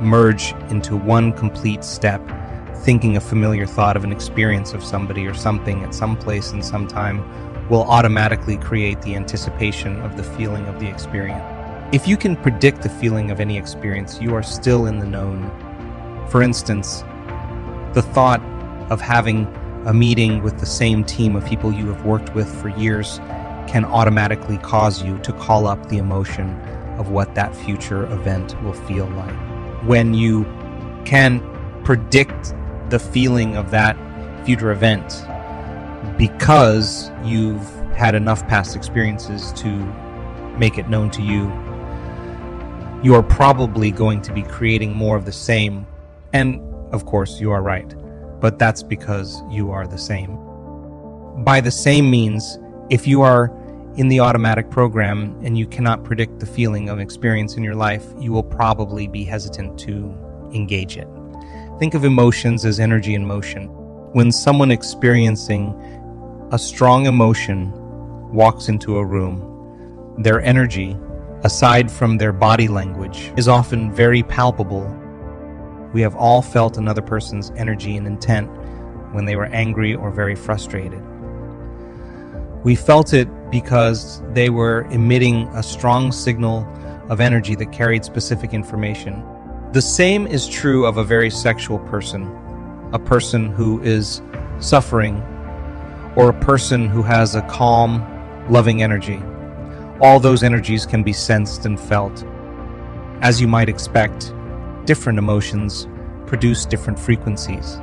merge 0.00 0.52
into 0.70 0.96
one 0.96 1.32
complete 1.32 1.84
step, 1.84 2.20
thinking 2.78 3.16
a 3.16 3.20
familiar 3.20 3.66
thought 3.66 3.96
of 3.96 4.04
an 4.04 4.12
experience 4.12 4.72
of 4.72 4.82
somebody 4.82 5.26
or 5.26 5.34
something 5.34 5.82
at 5.84 5.94
some 5.94 6.16
place 6.16 6.50
and 6.50 6.64
some 6.64 6.86
time 6.86 7.24
will 7.68 7.84
automatically 7.84 8.58
create 8.58 9.00
the 9.02 9.14
anticipation 9.14 10.00
of 10.02 10.16
the 10.16 10.22
feeling 10.22 10.66
of 10.66 10.78
the 10.80 10.88
experience. 10.88 11.63
If 11.94 12.08
you 12.08 12.16
can 12.16 12.34
predict 12.34 12.82
the 12.82 12.88
feeling 12.88 13.30
of 13.30 13.38
any 13.38 13.56
experience, 13.56 14.20
you 14.20 14.34
are 14.34 14.42
still 14.42 14.86
in 14.86 14.98
the 14.98 15.06
known. 15.06 15.48
For 16.28 16.42
instance, 16.42 17.02
the 17.92 18.02
thought 18.02 18.42
of 18.90 19.00
having 19.00 19.46
a 19.86 19.94
meeting 19.94 20.42
with 20.42 20.58
the 20.58 20.66
same 20.66 21.04
team 21.04 21.36
of 21.36 21.46
people 21.46 21.72
you 21.72 21.86
have 21.86 22.04
worked 22.04 22.34
with 22.34 22.52
for 22.60 22.68
years 22.70 23.20
can 23.68 23.84
automatically 23.84 24.58
cause 24.58 25.04
you 25.04 25.18
to 25.18 25.32
call 25.34 25.68
up 25.68 25.88
the 25.88 25.98
emotion 25.98 26.50
of 26.98 27.10
what 27.10 27.36
that 27.36 27.54
future 27.54 28.12
event 28.12 28.60
will 28.64 28.72
feel 28.72 29.06
like. 29.10 29.36
When 29.84 30.14
you 30.14 30.42
can 31.04 31.38
predict 31.84 32.54
the 32.90 32.98
feeling 32.98 33.56
of 33.56 33.70
that 33.70 33.96
future 34.44 34.72
event 34.72 35.24
because 36.18 37.12
you've 37.22 37.70
had 37.94 38.16
enough 38.16 38.44
past 38.48 38.74
experiences 38.74 39.52
to 39.52 39.70
make 40.58 40.76
it 40.76 40.88
known 40.88 41.08
to 41.10 41.22
you 41.22 41.52
you 43.04 43.14
are 43.14 43.22
probably 43.22 43.90
going 43.90 44.22
to 44.22 44.32
be 44.32 44.42
creating 44.42 44.96
more 44.96 45.14
of 45.14 45.26
the 45.26 45.32
same. 45.32 45.86
And 46.32 46.58
of 46.90 47.04
course, 47.04 47.38
you 47.38 47.50
are 47.50 47.62
right, 47.62 47.94
but 48.40 48.58
that's 48.58 48.82
because 48.82 49.42
you 49.50 49.70
are 49.70 49.86
the 49.86 49.98
same. 49.98 50.38
By 51.44 51.60
the 51.60 51.70
same 51.70 52.10
means, 52.10 52.58
if 52.88 53.06
you 53.06 53.20
are 53.20 53.52
in 53.96 54.08
the 54.08 54.20
automatic 54.20 54.70
program 54.70 55.38
and 55.44 55.58
you 55.58 55.66
cannot 55.66 56.02
predict 56.02 56.40
the 56.40 56.46
feeling 56.46 56.88
of 56.88 56.98
experience 56.98 57.58
in 57.58 57.62
your 57.62 57.74
life, 57.74 58.06
you 58.18 58.32
will 58.32 58.42
probably 58.42 59.06
be 59.06 59.22
hesitant 59.22 59.78
to 59.80 60.16
engage 60.54 60.96
it. 60.96 61.06
Think 61.78 61.92
of 61.92 62.06
emotions 62.06 62.64
as 62.64 62.80
energy 62.80 63.14
in 63.14 63.26
motion. 63.26 63.66
When 64.14 64.32
someone 64.32 64.70
experiencing 64.70 65.74
a 66.52 66.58
strong 66.58 67.04
emotion 67.04 67.70
walks 68.32 68.70
into 68.70 68.96
a 68.96 69.04
room, 69.04 70.16
their 70.18 70.40
energy, 70.40 70.96
aside 71.44 71.90
from 71.90 72.16
their 72.16 72.32
body 72.32 72.68
language, 72.68 73.30
is 73.36 73.48
often 73.48 73.92
very 73.92 74.22
palpable. 74.22 74.84
We 75.92 76.00
have 76.00 76.16
all 76.16 76.40
felt 76.40 76.78
another 76.78 77.02
person's 77.02 77.52
energy 77.56 77.98
and 77.98 78.06
intent 78.06 78.48
when 79.12 79.26
they 79.26 79.36
were 79.36 79.46
angry 79.46 79.94
or 79.94 80.10
very 80.10 80.34
frustrated. 80.34 81.02
We 82.64 82.74
felt 82.74 83.12
it 83.12 83.28
because 83.50 84.22
they 84.32 84.48
were 84.48 84.86
emitting 84.90 85.46
a 85.48 85.62
strong 85.62 86.12
signal 86.12 86.66
of 87.10 87.20
energy 87.20 87.54
that 87.56 87.70
carried 87.72 88.06
specific 88.06 88.54
information. 88.54 89.22
The 89.72 89.82
same 89.82 90.26
is 90.26 90.48
true 90.48 90.86
of 90.86 90.96
a 90.96 91.04
very 91.04 91.28
sexual 91.28 91.78
person, 91.80 92.24
a 92.94 92.98
person 92.98 93.50
who 93.50 93.82
is 93.82 94.22
suffering, 94.60 95.22
or 96.16 96.30
a 96.30 96.40
person 96.40 96.88
who 96.88 97.02
has 97.02 97.34
a 97.34 97.42
calm, 97.42 98.02
loving 98.50 98.82
energy. 98.82 99.22
All 100.04 100.20
those 100.20 100.42
energies 100.42 100.84
can 100.84 101.02
be 101.02 101.14
sensed 101.14 101.64
and 101.64 101.80
felt. 101.80 102.26
As 103.22 103.40
you 103.40 103.48
might 103.48 103.70
expect, 103.70 104.34
different 104.84 105.18
emotions 105.18 105.88
produce 106.26 106.66
different 106.66 106.98
frequencies. 106.98 107.78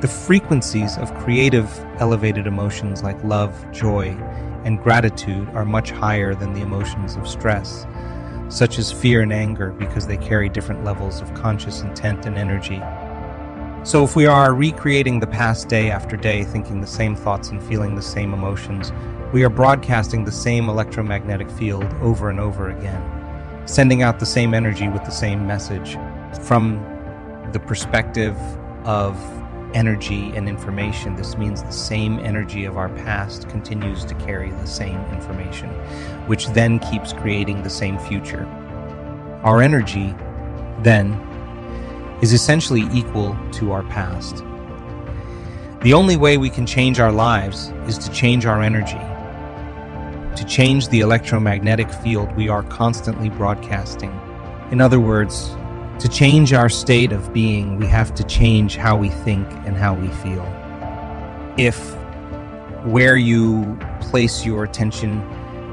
The 0.00 0.08
frequencies 0.08 0.96
of 0.96 1.12
creative, 1.12 1.68
elevated 1.98 2.46
emotions 2.46 3.02
like 3.02 3.22
love, 3.22 3.54
joy, 3.70 4.16
and 4.64 4.82
gratitude 4.82 5.46
are 5.50 5.66
much 5.66 5.90
higher 5.90 6.34
than 6.34 6.54
the 6.54 6.62
emotions 6.62 7.16
of 7.16 7.28
stress, 7.28 7.86
such 8.48 8.78
as 8.78 8.90
fear 8.90 9.20
and 9.20 9.30
anger, 9.30 9.72
because 9.72 10.06
they 10.06 10.16
carry 10.16 10.48
different 10.48 10.84
levels 10.84 11.20
of 11.20 11.34
conscious 11.34 11.82
intent 11.82 12.24
and 12.24 12.38
energy. 12.38 12.80
So, 13.84 14.02
if 14.04 14.16
we 14.16 14.24
are 14.24 14.54
recreating 14.54 15.20
the 15.20 15.26
past 15.26 15.68
day 15.68 15.90
after 15.90 16.16
day, 16.16 16.44
thinking 16.44 16.80
the 16.80 16.86
same 16.86 17.14
thoughts 17.14 17.50
and 17.50 17.62
feeling 17.62 17.94
the 17.94 18.00
same 18.00 18.32
emotions, 18.32 18.90
we 19.32 19.44
are 19.44 19.50
broadcasting 19.50 20.24
the 20.24 20.32
same 20.32 20.68
electromagnetic 20.68 21.50
field 21.50 21.84
over 22.02 22.28
and 22.28 22.38
over 22.38 22.70
again, 22.70 23.66
sending 23.66 24.02
out 24.02 24.20
the 24.20 24.26
same 24.26 24.52
energy 24.52 24.88
with 24.88 25.04
the 25.04 25.10
same 25.10 25.46
message 25.46 25.96
from 26.40 26.84
the 27.52 27.60
perspective 27.60 28.36
of 28.84 29.16
energy 29.74 30.32
and 30.34 30.48
information, 30.48 31.16
this 31.16 31.36
means 31.36 31.62
the 31.62 31.70
same 31.70 32.18
energy 32.18 32.64
of 32.64 32.76
our 32.76 32.88
past 32.90 33.48
continues 33.48 34.04
to 34.04 34.14
carry 34.16 34.50
the 34.50 34.66
same 34.66 35.00
information, 35.06 35.68
which 36.26 36.48
then 36.48 36.78
keeps 36.78 37.12
creating 37.12 37.62
the 37.62 37.70
same 37.70 37.98
future. 37.98 38.44
Our 39.44 39.62
energy, 39.62 40.14
then, 40.80 41.12
is 42.22 42.32
essentially 42.32 42.86
equal 42.92 43.36
to 43.52 43.72
our 43.72 43.82
past. 43.84 44.36
The 45.82 45.94
only 45.94 46.16
way 46.16 46.36
we 46.36 46.50
can 46.50 46.66
change 46.66 47.00
our 47.00 47.12
lives 47.12 47.72
is 47.86 47.98
to 47.98 48.10
change 48.12 48.46
our 48.46 48.62
energy. 48.62 49.00
To 50.36 50.44
change 50.46 50.88
the 50.88 51.00
electromagnetic 51.00 51.90
field 51.90 52.34
we 52.34 52.48
are 52.48 52.62
constantly 52.62 53.28
broadcasting. 53.28 54.10
In 54.70 54.80
other 54.80 54.98
words, 54.98 55.54
to 55.98 56.08
change 56.08 56.52
our 56.52 56.68
state 56.68 57.12
of 57.12 57.32
being, 57.32 57.76
we 57.76 57.86
have 57.86 58.14
to 58.14 58.24
change 58.24 58.76
how 58.76 58.96
we 58.96 59.10
think 59.10 59.46
and 59.66 59.76
how 59.76 59.94
we 59.94 60.08
feel. 60.08 60.44
If 61.58 61.94
where 62.84 63.16
you 63.16 63.78
place 64.00 64.44
your 64.44 64.64
attention 64.64 65.20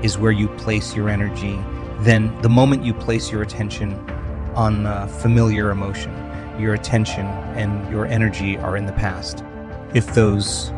is 0.04 0.18
where 0.18 0.32
you 0.32 0.50
place 0.50 0.96
your 0.96 1.10
energy, 1.10 1.58
then 2.01 2.39
the 2.42 2.50
moment 2.50 2.84
you 2.84 2.94
place 2.94 3.32
your 3.32 3.42
attention 3.42 3.94
on 4.56 4.86
a 4.86 5.08
familiar 5.08 5.72
emotion, 5.72 6.13
your 6.60 6.74
attention 6.74 7.25
and 7.56 7.89
your 7.89 8.06
energy 8.06 8.58
are 8.58 8.75
in 8.75 8.86
the 8.86 8.94
past. 8.94 9.44
If 9.94 10.13
those 10.13 10.72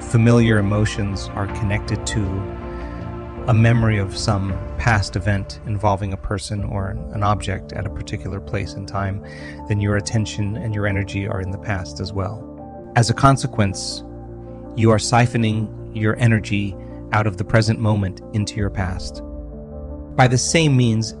familiar 0.00 0.58
emotions 0.58 1.28
are 1.34 1.46
connected 1.58 2.06
to 2.08 2.20
a 3.50 3.52
memory 3.52 3.98
of 3.98 4.16
some 4.16 4.56
past 4.78 5.16
event 5.16 5.58
involving 5.66 6.12
a 6.12 6.16
person 6.16 6.62
or 6.62 6.90
an 7.12 7.24
object 7.24 7.72
at 7.72 7.84
a 7.84 7.90
particular 7.90 8.38
place 8.38 8.74
and 8.74 8.86
time, 8.86 9.20
then 9.66 9.80
your 9.80 9.96
attention 9.96 10.56
and 10.56 10.72
your 10.72 10.86
energy 10.86 11.26
are 11.26 11.40
in 11.40 11.50
the 11.50 11.58
past 11.58 11.98
as 11.98 12.12
well. 12.12 12.46
As 12.94 13.10
a 13.10 13.12
consequence, 13.12 14.04
you 14.76 14.92
are 14.92 14.98
siphoning 14.98 15.68
your 15.92 16.14
energy 16.20 16.76
out 17.10 17.26
of 17.26 17.38
the 17.38 17.44
present 17.44 17.80
moment 17.80 18.20
into 18.34 18.54
your 18.54 18.70
past. 18.70 19.20
By 20.14 20.28
the 20.28 20.38
same 20.38 20.76
means, 20.76 21.16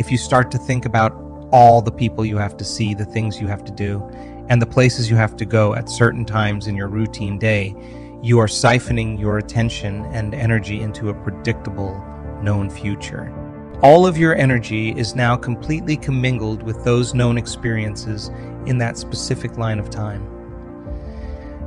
if 0.00 0.10
you 0.10 0.18
start 0.18 0.50
to 0.50 0.58
think 0.58 0.84
about 0.84 1.12
all 1.52 1.80
the 1.80 1.92
people 1.92 2.24
you 2.24 2.38
have 2.38 2.56
to 2.56 2.64
see, 2.64 2.92
the 2.92 3.04
things 3.04 3.40
you 3.40 3.46
have 3.46 3.64
to 3.64 3.72
do, 3.72 4.02
and 4.48 4.60
the 4.60 4.66
places 4.66 5.08
you 5.08 5.14
have 5.14 5.36
to 5.36 5.44
go 5.44 5.76
at 5.76 5.88
certain 5.88 6.24
times 6.24 6.66
in 6.66 6.74
your 6.74 6.88
routine 6.88 7.38
day, 7.38 7.72
you 8.20 8.40
are 8.40 8.46
siphoning 8.46 9.18
your 9.18 9.38
attention 9.38 10.04
and 10.06 10.34
energy 10.34 10.80
into 10.80 11.08
a 11.08 11.14
predictable, 11.14 12.04
known 12.42 12.68
future. 12.68 13.32
All 13.80 14.06
of 14.06 14.18
your 14.18 14.34
energy 14.34 14.90
is 14.90 15.14
now 15.14 15.36
completely 15.36 15.96
commingled 15.96 16.64
with 16.64 16.82
those 16.82 17.14
known 17.14 17.38
experiences 17.38 18.28
in 18.66 18.76
that 18.78 18.98
specific 18.98 19.56
line 19.56 19.78
of 19.78 19.88
time. 19.88 20.26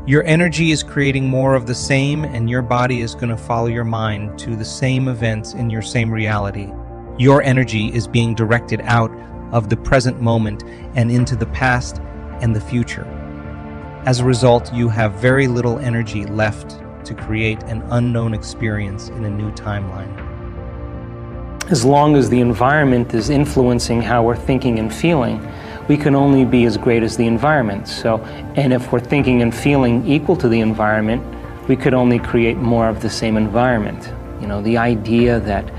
Your 0.05 0.25
energy 0.25 0.72
is 0.72 0.84
creating 0.84 1.29
more 1.29 1.55
of 1.55 1.67
the 1.67 1.75
same, 1.75 2.25
and 2.25 2.50
your 2.50 2.62
body 2.62 3.00
is 3.00 3.15
going 3.15 3.29
to 3.29 3.38
follow 3.38 3.67
your 3.67 3.86
mind 3.86 4.38
to 4.39 4.58
the 4.58 4.65
same 4.65 5.08
events 5.08 5.53
in 5.53 5.70
your 5.70 5.81
same 5.81 6.12
reality. 6.12 6.70
Your 7.17 7.41
energy 7.43 7.93
is 7.93 8.08
being 8.08 8.36
directed 8.36 8.81
out 8.81 9.12
of 9.53 9.70
the 9.70 9.77
present 9.77 10.20
moment 10.20 10.63
and 10.96 11.12
into 11.12 11.36
the 11.36 11.46
past 11.46 12.00
and 12.41 12.53
the 12.53 12.60
future. 12.62 13.20
As 14.03 14.20
a 14.20 14.25
result, 14.25 14.74
you 14.74 14.89
have 14.89 15.13
very 15.13 15.46
little 15.48 15.77
energy 15.77 16.25
left 16.25 16.81
to 17.05 17.13
create 17.13 17.62
an 17.65 17.84
unknown 17.91 18.34
experience 18.34 19.10
in 19.10 19.25
a 19.25 19.29
new 19.29 19.51
timeline. 19.51 20.10
As 21.70 21.86
long 21.86 22.15
as 22.15 22.27
the 22.27 22.41
environment 22.41 23.13
is 23.13 23.29
influencing 23.29 24.01
how 24.01 24.24
we're 24.24 24.36
thinking 24.36 24.79
and 24.79 24.91
feeling, 24.91 25.39
we 25.88 25.98
can 25.98 26.15
only 26.15 26.46
be 26.46 26.65
as 26.65 26.77
great 26.77 27.03
as 27.03 27.15
the 27.15 27.27
environment. 27.27 27.88
So, 27.88 28.17
and 28.55 28.74
if 28.74 28.91
we're 28.91 29.00
thinking 29.00 29.43
and 29.43 29.53
feeling 29.53 30.08
equal 30.08 30.36
to 30.38 30.50
the 30.50 30.62
environment, 30.62 31.24
we 31.67 31.75
could 31.75 31.93
only 31.93 32.17
create 32.17 32.58
more 32.58 32.89
of 32.89 33.03
the 33.03 33.10
same 33.10 33.38
environment. 33.38 34.12
You 34.41 34.48
know, 34.48 34.63
the 34.63 34.77
idea 34.77 35.39
that 35.41 35.72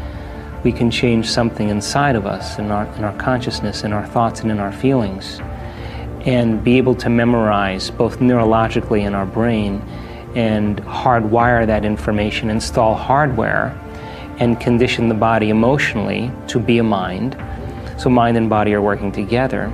we 0.63 0.71
can 0.71 0.93
change 0.93 1.29
something 1.29 1.71
inside 1.71 2.15
of 2.15 2.25
us, 2.25 2.61
in 2.61 2.71
our, 2.71 2.87
in 2.95 3.03
our 3.03 3.17
consciousness, 3.17 3.83
in 3.83 3.93
our 3.93 4.07
thoughts, 4.07 4.43
and 4.43 4.53
in 4.53 4.61
our 4.61 4.71
feelings, 4.71 5.41
and 6.25 6.63
be 6.63 6.79
able 6.79 6.95
to 6.95 7.09
memorize 7.09 7.91
both 7.91 8.19
neurologically 8.21 9.03
in 9.03 9.15
our 9.15 9.27
brain 9.27 9.81
and 10.35 10.79
hardwire 10.83 11.67
that 11.67 11.85
information, 11.85 12.49
install 12.49 12.95
hardware, 12.95 13.79
and 14.39 14.59
condition 14.61 15.09
the 15.09 15.15
body 15.15 15.51
emotionally 15.51 16.31
to 16.49 16.59
be 16.59 16.79
a 16.79 16.83
mind. 16.83 17.37
So, 17.99 18.09
mind 18.09 18.37
and 18.37 18.49
body 18.49 18.73
are 18.75 18.81
working 18.81 19.13
together. 19.13 19.73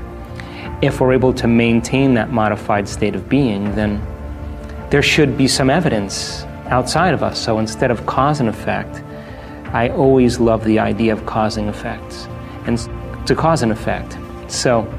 If 0.82 1.00
we're 1.00 1.12
able 1.12 1.32
to 1.34 1.46
maintain 1.46 2.14
that 2.14 2.30
modified 2.30 2.88
state 2.88 3.14
of 3.14 3.28
being, 3.28 3.74
then 3.74 4.02
there 4.90 5.02
should 5.02 5.36
be 5.36 5.48
some 5.48 5.70
evidence 5.70 6.44
outside 6.66 7.14
of 7.14 7.22
us. 7.22 7.38
So, 7.38 7.58
instead 7.58 7.90
of 7.90 8.04
cause 8.06 8.40
and 8.40 8.48
effect, 8.48 9.02
I 9.72 9.90
always 9.90 10.40
love 10.40 10.64
the 10.64 10.78
idea 10.78 11.12
of 11.12 11.24
causing 11.26 11.68
effects 11.68 12.26
and 12.66 12.78
to 13.26 13.34
cause 13.34 13.62
an 13.62 13.70
effect. 13.70 14.18
So, 14.48 14.92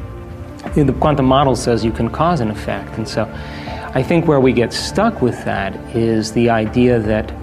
the 0.76 0.94
quantum 1.00 1.26
model 1.26 1.56
says 1.56 1.84
you 1.84 1.92
can 1.92 2.10
cause 2.10 2.40
an 2.40 2.50
effect. 2.50 2.98
And 2.98 3.08
so 3.08 3.24
I 3.94 4.04
think 4.04 4.28
where 4.28 4.40
we 4.40 4.54
get 4.54 4.72
stuck 4.72 5.22
with 5.22 5.44
that 5.46 5.76
is 5.96 6.32
the 6.34 6.50
idea 6.50 7.00
that, 7.00 7.34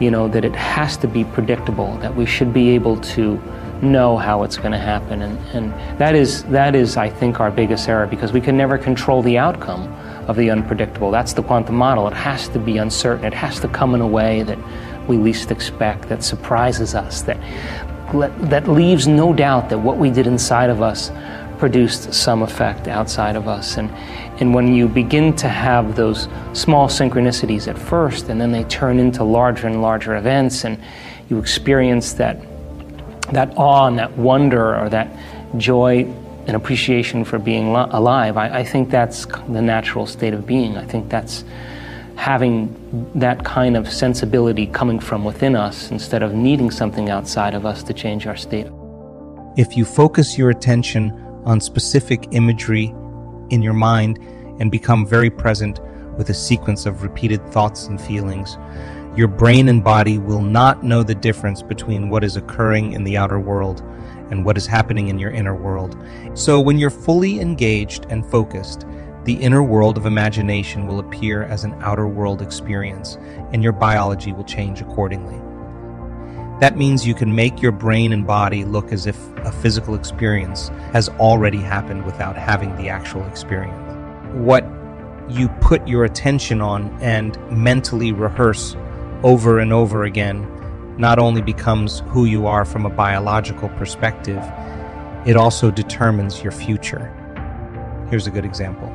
you 0.00 0.10
know, 0.10 0.28
that 0.28 0.44
it 0.44 0.54
has 0.54 0.96
to 0.98 1.08
be 1.08 1.24
predictable, 1.24 1.96
that 1.98 2.14
we 2.14 2.26
should 2.26 2.52
be 2.52 2.70
able 2.70 3.00
to 3.00 3.40
know 3.82 4.16
how 4.18 4.42
it's 4.42 4.58
going 4.58 4.72
to 4.72 4.78
happen. 4.78 5.22
And, 5.22 5.38
and 5.54 5.98
that, 5.98 6.14
is, 6.14 6.44
that 6.44 6.74
is, 6.74 6.96
I 6.96 7.08
think, 7.08 7.40
our 7.40 7.50
biggest 7.50 7.88
error 7.88 8.06
because 8.06 8.32
we 8.32 8.40
can 8.40 8.56
never 8.56 8.76
control 8.76 9.22
the 9.22 9.38
outcome 9.38 9.88
of 10.28 10.36
the 10.36 10.50
unpredictable. 10.50 11.10
That's 11.10 11.32
the 11.32 11.42
quantum 11.42 11.76
model. 11.76 12.06
It 12.08 12.14
has 12.14 12.48
to 12.48 12.58
be 12.58 12.76
uncertain. 12.76 13.24
It 13.24 13.34
has 13.34 13.58
to 13.60 13.68
come 13.68 13.94
in 13.94 14.02
a 14.02 14.06
way 14.06 14.42
that 14.42 14.58
we 15.08 15.16
least 15.16 15.50
expect, 15.50 16.08
that 16.10 16.22
surprises 16.22 16.94
us, 16.94 17.22
that, 17.22 17.38
that 18.50 18.68
leaves 18.68 19.06
no 19.06 19.32
doubt 19.32 19.70
that 19.70 19.78
what 19.78 19.96
we 19.96 20.10
did 20.10 20.26
inside 20.26 20.68
of 20.68 20.82
us 20.82 21.10
produced 21.60 22.12
some 22.12 22.42
effect 22.42 22.88
outside 22.88 23.36
of 23.36 23.46
us. 23.46 23.76
And, 23.76 23.90
and 24.40 24.54
when 24.54 24.74
you 24.74 24.88
begin 24.88 25.36
to 25.36 25.48
have 25.48 25.94
those 25.94 26.26
small 26.54 26.88
synchronicities 26.88 27.68
at 27.68 27.78
first, 27.78 28.30
and 28.30 28.40
then 28.40 28.50
they 28.50 28.64
turn 28.64 28.98
into 28.98 29.22
larger 29.22 29.68
and 29.68 29.82
larger 29.82 30.16
events, 30.16 30.64
and 30.64 30.82
you 31.28 31.38
experience 31.38 32.14
that, 32.14 32.38
that 33.32 33.56
awe 33.56 33.86
and 33.86 33.98
that 33.98 34.16
wonder 34.16 34.74
or 34.76 34.88
that 34.88 35.08
joy 35.58 36.10
and 36.46 36.56
appreciation 36.56 37.24
for 37.24 37.38
being 37.38 37.68
alive, 37.76 38.36
I, 38.36 38.60
I 38.60 38.64
think 38.64 38.90
that's 38.90 39.26
the 39.26 39.62
natural 39.62 40.06
state 40.06 40.32
of 40.32 40.46
being. 40.46 40.78
I 40.78 40.86
think 40.86 41.10
that's 41.10 41.44
having 42.16 42.74
that 43.14 43.44
kind 43.44 43.76
of 43.76 43.90
sensibility 43.90 44.66
coming 44.66 44.98
from 44.98 45.24
within 45.24 45.54
us 45.54 45.90
instead 45.90 46.22
of 46.22 46.34
needing 46.34 46.70
something 46.70 47.10
outside 47.10 47.54
of 47.54 47.64
us 47.64 47.82
to 47.82 47.92
change 47.92 48.26
our 48.26 48.36
state. 48.36 48.66
If 49.56 49.76
you 49.76 49.84
focus 49.84 50.38
your 50.38 50.50
attention 50.50 51.29
on 51.44 51.60
specific 51.60 52.28
imagery 52.32 52.94
in 53.50 53.62
your 53.62 53.72
mind 53.72 54.18
and 54.60 54.70
become 54.70 55.06
very 55.06 55.30
present 55.30 55.80
with 56.16 56.30
a 56.30 56.34
sequence 56.34 56.86
of 56.86 57.02
repeated 57.02 57.44
thoughts 57.50 57.86
and 57.86 58.00
feelings, 58.00 58.58
your 59.16 59.28
brain 59.28 59.68
and 59.68 59.82
body 59.82 60.18
will 60.18 60.42
not 60.42 60.84
know 60.84 61.02
the 61.02 61.14
difference 61.14 61.62
between 61.62 62.08
what 62.08 62.22
is 62.22 62.36
occurring 62.36 62.92
in 62.92 63.04
the 63.04 63.16
outer 63.16 63.40
world 63.40 63.82
and 64.30 64.44
what 64.44 64.56
is 64.56 64.66
happening 64.66 65.08
in 65.08 65.18
your 65.18 65.30
inner 65.30 65.56
world. 65.56 65.96
So, 66.34 66.60
when 66.60 66.78
you're 66.78 66.90
fully 66.90 67.40
engaged 67.40 68.06
and 68.10 68.24
focused, 68.24 68.86
the 69.24 69.34
inner 69.34 69.62
world 69.62 69.98
of 69.98 70.06
imagination 70.06 70.86
will 70.86 71.00
appear 71.00 71.42
as 71.42 71.64
an 71.64 71.74
outer 71.80 72.06
world 72.06 72.40
experience, 72.40 73.18
and 73.52 73.62
your 73.62 73.72
biology 73.72 74.32
will 74.32 74.44
change 74.44 74.80
accordingly. 74.80 75.40
That 76.60 76.76
means 76.76 77.06
you 77.06 77.14
can 77.14 77.34
make 77.34 77.62
your 77.62 77.72
brain 77.72 78.12
and 78.12 78.26
body 78.26 78.66
look 78.66 78.92
as 78.92 79.06
if 79.06 79.18
a 79.38 79.50
physical 79.50 79.94
experience 79.94 80.68
has 80.92 81.08
already 81.08 81.56
happened 81.56 82.04
without 82.04 82.36
having 82.36 82.76
the 82.76 82.90
actual 82.90 83.24
experience. 83.26 83.78
What 84.34 84.64
you 85.30 85.48
put 85.62 85.88
your 85.88 86.04
attention 86.04 86.60
on 86.60 86.90
and 87.00 87.38
mentally 87.50 88.12
rehearse 88.12 88.76
over 89.22 89.58
and 89.60 89.72
over 89.72 90.04
again 90.04 90.46
not 90.98 91.18
only 91.18 91.40
becomes 91.40 92.00
who 92.08 92.26
you 92.26 92.46
are 92.46 92.66
from 92.66 92.84
a 92.84 92.90
biological 92.90 93.70
perspective, 93.70 94.42
it 95.26 95.36
also 95.36 95.70
determines 95.70 96.42
your 96.42 96.52
future. 96.52 97.06
Here's 98.10 98.26
a 98.26 98.30
good 98.30 98.44
example. 98.44 98.94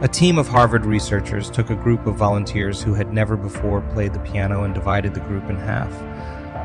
A 0.00 0.06
team 0.06 0.38
of 0.38 0.46
Harvard 0.46 0.86
researchers 0.86 1.50
took 1.50 1.70
a 1.70 1.74
group 1.74 2.06
of 2.06 2.14
volunteers 2.14 2.80
who 2.80 2.94
had 2.94 3.12
never 3.12 3.36
before 3.36 3.80
played 3.80 4.12
the 4.12 4.20
piano 4.20 4.62
and 4.62 4.72
divided 4.72 5.12
the 5.12 5.20
group 5.20 5.50
in 5.50 5.56
half. 5.56 5.90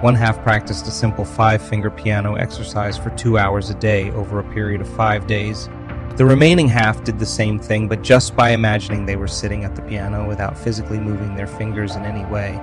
One 0.04 0.16
half 0.16 0.44
practiced 0.44 0.86
a 0.88 0.92
simple 0.92 1.24
five 1.24 1.62
finger 1.62 1.90
piano 1.90 2.36
exercise 2.36 2.98
for 2.98 3.10
two 3.12 3.38
hours 3.38 3.70
a 3.70 3.74
day 3.74 4.12
over 4.12 4.40
a 4.40 4.54
period 4.54 4.82
of 4.82 4.96
five 4.98 5.28
days. 5.28 5.70
The 6.18 6.26
remaining 6.26 6.68
half 6.68 7.06
did 7.06 7.20
the 7.20 7.26
same 7.26 7.58
thing, 7.58 7.88
but 7.88 8.02
just 8.02 8.36
by 8.36 8.50
imagining 8.50 9.06
they 9.06 9.16
were 9.16 9.30
sitting 9.30 9.64
at 9.64 9.78
the 9.78 9.82
piano 9.84 10.28
without 10.28 10.58
physically 10.58 11.00
moving 11.00 11.36
their 11.36 11.48
fingers 11.48 11.96
in 11.96 12.04
any 12.04 12.26
way. 12.26 12.60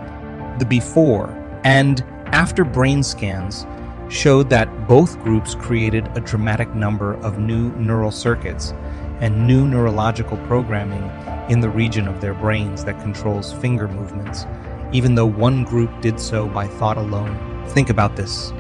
The 0.59 0.67
before 0.67 1.31
and 1.65 2.03
after 2.27 2.63
brain 2.63 3.03
scans 3.03 3.65
showed 4.11 4.51
that 4.51 4.87
both 4.87 5.19
groups 5.21 5.55
created 5.55 6.11
a 6.19 6.21
dramatic 6.21 6.75
number 6.75 7.15
of 7.23 7.39
new 7.39 7.71
neural 7.77 8.11
circuits 8.11 8.75
and 9.21 9.47
new 9.47 9.67
neurological 9.67 10.37
programming 10.47 11.11
in 11.49 11.61
the 11.61 11.71
region 11.71 12.07
of 12.07 12.21
their 12.21 12.35
brains 12.35 12.85
that 12.85 13.01
controls 13.01 13.55
finger 13.55 13.89
movements, 13.89 14.45
even 14.93 15.15
though 15.15 15.27
one 15.27 15.65
group 15.65 15.91
did 16.01 16.19
so 16.19 16.49
by 16.49 16.67
thought 16.67 16.97
alone. 16.97 17.65
Think 17.69 17.91
about 17.91 18.17
this. 18.17 18.53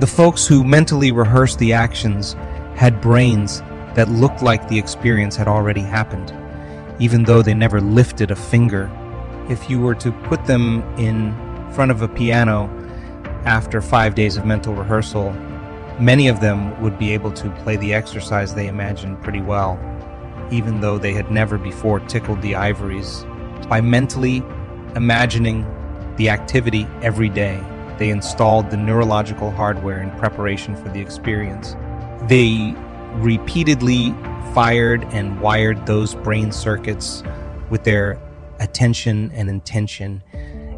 The 0.00 0.06
folks 0.06 0.46
who 0.46 0.64
mentally 0.64 1.12
rehearsed 1.12 1.58
the 1.58 1.72
actions 1.72 2.34
had 2.76 3.00
brains 3.00 3.60
that 3.94 4.08
looked 4.08 4.42
like 4.42 4.68
the 4.68 4.78
experience 4.78 5.34
had 5.34 5.48
already 5.48 5.80
happened, 5.80 6.32
even 7.00 7.24
though 7.24 7.42
they 7.42 7.54
never 7.54 7.80
lifted 7.80 8.30
a 8.30 8.36
finger. 8.36 8.90
If 9.48 9.68
you 9.70 9.80
were 9.80 9.94
to 9.96 10.12
put 10.12 10.44
them 10.44 10.82
in 10.98 11.34
front 11.72 11.90
of 11.90 12.02
a 12.02 12.08
piano 12.08 12.68
after 13.44 13.80
five 13.80 14.14
days 14.14 14.36
of 14.36 14.44
mental 14.44 14.74
rehearsal, 14.74 15.32
many 15.98 16.28
of 16.28 16.40
them 16.40 16.80
would 16.80 16.98
be 16.98 17.12
able 17.12 17.32
to 17.32 17.50
play 17.62 17.76
the 17.76 17.94
exercise 17.94 18.54
they 18.54 18.68
imagined 18.68 19.22
pretty 19.22 19.40
well 19.40 19.78
even 20.50 20.80
though 20.80 20.98
they 20.98 21.12
had 21.12 21.30
never 21.30 21.58
before 21.58 22.00
tickled 22.00 22.40
the 22.42 22.54
ivories. 22.54 23.24
By 23.68 23.80
mentally 23.80 24.42
imagining 24.96 25.64
the 26.18 26.28
activity 26.28 26.86
every 27.00 27.28
day, 27.28 27.60
they 27.98 28.10
installed 28.10 28.70
the 28.70 28.76
neurological 28.76 29.50
hardware 29.50 30.02
in 30.02 30.10
preparation 30.18 30.76
for 30.76 30.88
the 30.90 31.00
experience. 31.00 31.74
They 32.28 32.74
repeatedly 33.14 34.12
fired 34.52 35.04
and 35.12 35.40
wired 35.40 35.86
those 35.86 36.14
brain 36.14 36.52
circuits 36.52 37.22
with 37.70 37.84
their 37.84 38.20
attention 38.60 39.30
and 39.32 39.48
intention. 39.48 40.22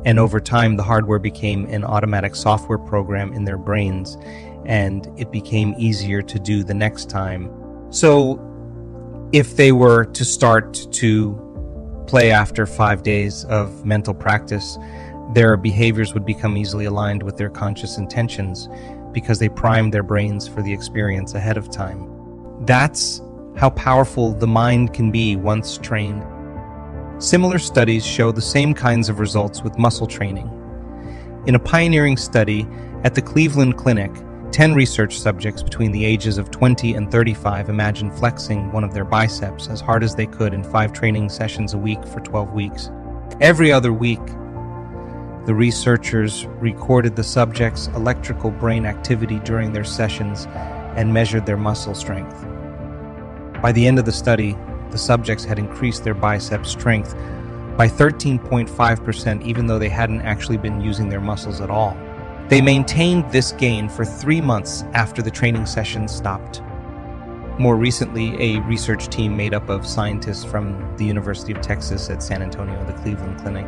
And 0.04 0.18
over 0.18 0.40
time, 0.40 0.76
the 0.76 0.82
hardware 0.82 1.18
became 1.18 1.66
an 1.66 1.84
automatic 1.84 2.34
software 2.34 2.78
program 2.78 3.32
in 3.32 3.44
their 3.44 3.58
brains, 3.58 4.16
and 4.64 5.08
it 5.18 5.30
became 5.30 5.74
easier 5.78 6.22
to 6.22 6.38
do 6.38 6.64
the 6.64 6.74
next 6.74 7.10
time. 7.10 7.50
So, 7.90 8.46
if 9.32 9.56
they 9.56 9.72
were 9.72 10.06
to 10.06 10.24
start 10.24 10.74
to 10.92 12.04
play 12.06 12.32
after 12.32 12.66
five 12.66 13.02
days 13.02 13.44
of 13.44 13.84
mental 13.84 14.14
practice, 14.14 14.76
their 15.32 15.56
behaviors 15.56 16.12
would 16.14 16.24
become 16.24 16.56
easily 16.56 16.86
aligned 16.86 17.22
with 17.22 17.36
their 17.36 17.50
conscious 17.50 17.98
intentions 17.98 18.68
because 19.12 19.38
they 19.38 19.48
primed 19.48 19.94
their 19.94 20.02
brains 20.02 20.48
for 20.48 20.62
the 20.62 20.72
experience 20.72 21.34
ahead 21.34 21.56
of 21.56 21.70
time. 21.70 22.08
That's 22.66 23.22
how 23.56 23.70
powerful 23.70 24.32
the 24.32 24.46
mind 24.46 24.92
can 24.92 25.10
be 25.10 25.36
once 25.36 25.78
trained. 25.78 26.24
Similar 27.22 27.58
studies 27.58 28.04
show 28.04 28.32
the 28.32 28.40
same 28.40 28.74
kinds 28.74 29.08
of 29.08 29.20
results 29.20 29.62
with 29.62 29.78
muscle 29.78 30.06
training. 30.06 30.48
In 31.46 31.54
a 31.54 31.58
pioneering 31.58 32.16
study 32.16 32.66
at 33.04 33.14
the 33.14 33.22
Cleveland 33.22 33.76
Clinic, 33.76 34.10
10 34.52 34.74
research 34.74 35.18
subjects 35.18 35.62
between 35.62 35.92
the 35.92 36.04
ages 36.04 36.38
of 36.38 36.50
20 36.50 36.94
and 36.94 37.10
35 37.10 37.68
imagined 37.68 38.12
flexing 38.14 38.72
one 38.72 38.82
of 38.82 38.92
their 38.92 39.04
biceps 39.04 39.68
as 39.68 39.80
hard 39.80 40.02
as 40.02 40.14
they 40.14 40.26
could 40.26 40.52
in 40.52 40.64
five 40.64 40.92
training 40.92 41.28
sessions 41.28 41.72
a 41.72 41.78
week 41.78 42.04
for 42.06 42.20
12 42.20 42.52
weeks. 42.52 42.90
Every 43.40 43.70
other 43.70 43.92
week, 43.92 44.20
the 45.46 45.54
researchers 45.54 46.46
recorded 46.60 47.16
the 47.16 47.24
subjects' 47.24 47.88
electrical 47.96 48.50
brain 48.50 48.84
activity 48.84 49.38
during 49.40 49.72
their 49.72 49.84
sessions 49.84 50.46
and 50.96 51.12
measured 51.12 51.46
their 51.46 51.56
muscle 51.56 51.94
strength. 51.94 52.44
By 53.62 53.72
the 53.72 53.86
end 53.86 53.98
of 53.98 54.04
the 54.04 54.12
study, 54.12 54.56
the 54.90 54.98
subjects 54.98 55.44
had 55.44 55.58
increased 55.58 56.04
their 56.04 56.14
bicep 56.14 56.66
strength 56.66 57.14
by 57.76 57.88
13.5%, 57.88 59.42
even 59.42 59.66
though 59.66 59.78
they 59.78 59.88
hadn't 59.88 60.20
actually 60.22 60.58
been 60.58 60.80
using 60.80 61.08
their 61.08 61.20
muscles 61.20 61.60
at 61.60 61.70
all. 61.70 61.96
They 62.48 62.60
maintained 62.60 63.30
this 63.30 63.52
gain 63.52 63.88
for 63.88 64.04
three 64.04 64.40
months 64.40 64.84
after 64.92 65.22
the 65.22 65.30
training 65.30 65.66
session 65.66 66.08
stopped. 66.08 66.62
More 67.58 67.76
recently, 67.76 68.34
a 68.42 68.60
research 68.62 69.08
team 69.08 69.36
made 69.36 69.54
up 69.54 69.68
of 69.68 69.86
scientists 69.86 70.44
from 70.44 70.94
the 70.96 71.04
University 71.04 71.52
of 71.52 71.60
Texas 71.60 72.10
at 72.10 72.22
San 72.22 72.42
Antonio, 72.42 72.82
the 72.86 72.92
Cleveland 72.94 73.38
Clinic, 73.38 73.66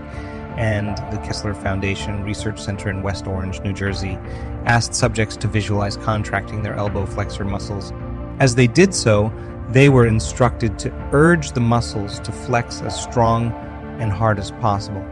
and 0.56 0.96
the 1.12 1.18
Kessler 1.18 1.54
Foundation 1.54 2.22
Research 2.22 2.60
Center 2.60 2.90
in 2.90 3.02
West 3.02 3.26
Orange, 3.26 3.60
New 3.60 3.72
Jersey, 3.72 4.18
asked 4.66 4.94
subjects 4.94 5.36
to 5.38 5.48
visualize 5.48 5.96
contracting 5.96 6.62
their 6.62 6.74
elbow 6.74 7.06
flexor 7.06 7.44
muscles. 7.44 7.92
As 8.40 8.54
they 8.54 8.66
did 8.66 8.94
so, 8.94 9.32
they 9.70 9.88
were 9.88 10.06
instructed 10.06 10.78
to 10.80 10.92
urge 11.12 11.52
the 11.52 11.60
muscles 11.60 12.20
to 12.20 12.32
flex 12.32 12.82
as 12.82 13.00
strong 13.00 13.52
and 14.00 14.12
hard 14.12 14.38
as 14.38 14.50
possible, 14.52 15.02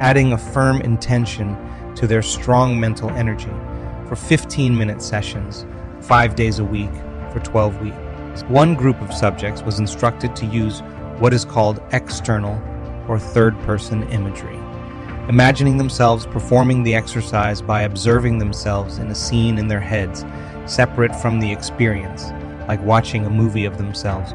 adding 0.00 0.32
a 0.32 0.38
firm 0.38 0.80
intention 0.80 1.56
to 1.94 2.06
their 2.06 2.22
strong 2.22 2.78
mental 2.78 3.10
energy 3.10 3.52
for 4.08 4.16
15 4.16 4.76
minute 4.76 5.00
sessions, 5.00 5.64
five 6.00 6.34
days 6.34 6.58
a 6.58 6.64
week 6.64 6.92
for 7.32 7.40
12 7.40 7.80
weeks. 7.80 8.42
One 8.48 8.74
group 8.74 9.00
of 9.00 9.12
subjects 9.14 9.62
was 9.62 9.78
instructed 9.78 10.34
to 10.36 10.46
use 10.46 10.80
what 11.18 11.32
is 11.32 11.44
called 11.44 11.80
external 11.92 12.60
or 13.08 13.18
third 13.18 13.58
person 13.60 14.02
imagery, 14.10 14.56
imagining 15.28 15.76
themselves 15.76 16.26
performing 16.26 16.82
the 16.82 16.94
exercise 16.94 17.62
by 17.62 17.82
observing 17.82 18.38
themselves 18.38 18.98
in 18.98 19.08
a 19.08 19.14
scene 19.14 19.58
in 19.58 19.68
their 19.68 19.80
heads, 19.80 20.24
separate 20.66 21.14
from 21.16 21.40
the 21.40 21.50
experience, 21.50 22.30
like 22.68 22.82
watching 22.82 23.26
a 23.26 23.30
movie 23.30 23.64
of 23.64 23.78
themselves. 23.78 24.32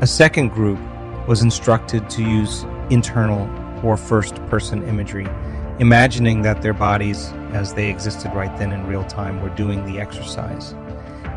A 0.00 0.06
second 0.06 0.48
group 0.48 0.78
was 1.26 1.42
instructed 1.42 2.08
to 2.10 2.22
use 2.22 2.64
internal 2.90 3.48
or 3.84 3.96
first 3.96 4.34
person 4.46 4.82
imagery, 4.88 5.26
imagining 5.78 6.42
that 6.42 6.60
their 6.60 6.74
bodies, 6.74 7.32
as 7.52 7.72
they 7.72 7.88
existed 7.88 8.32
right 8.34 8.54
then 8.58 8.72
in 8.72 8.86
real 8.86 9.04
time, 9.04 9.40
were 9.42 9.48
doing 9.50 9.84
the 9.86 9.98
exercise, 9.98 10.74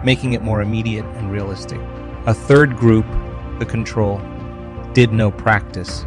making 0.03 0.33
it 0.33 0.41
more 0.41 0.61
immediate 0.61 1.05
and 1.15 1.31
realistic. 1.31 1.79
A 2.25 2.33
third 2.33 2.75
group, 2.77 3.05
the 3.59 3.65
control, 3.65 4.21
did 4.93 5.11
no 5.11 5.31
practice. 5.31 6.05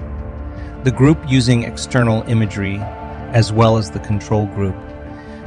The 0.86 0.92
group 0.92 1.18
using 1.26 1.64
external 1.64 2.22
imagery, 2.28 2.78
as 3.32 3.52
well 3.52 3.76
as 3.76 3.90
the 3.90 3.98
control 3.98 4.46
group, 4.46 4.76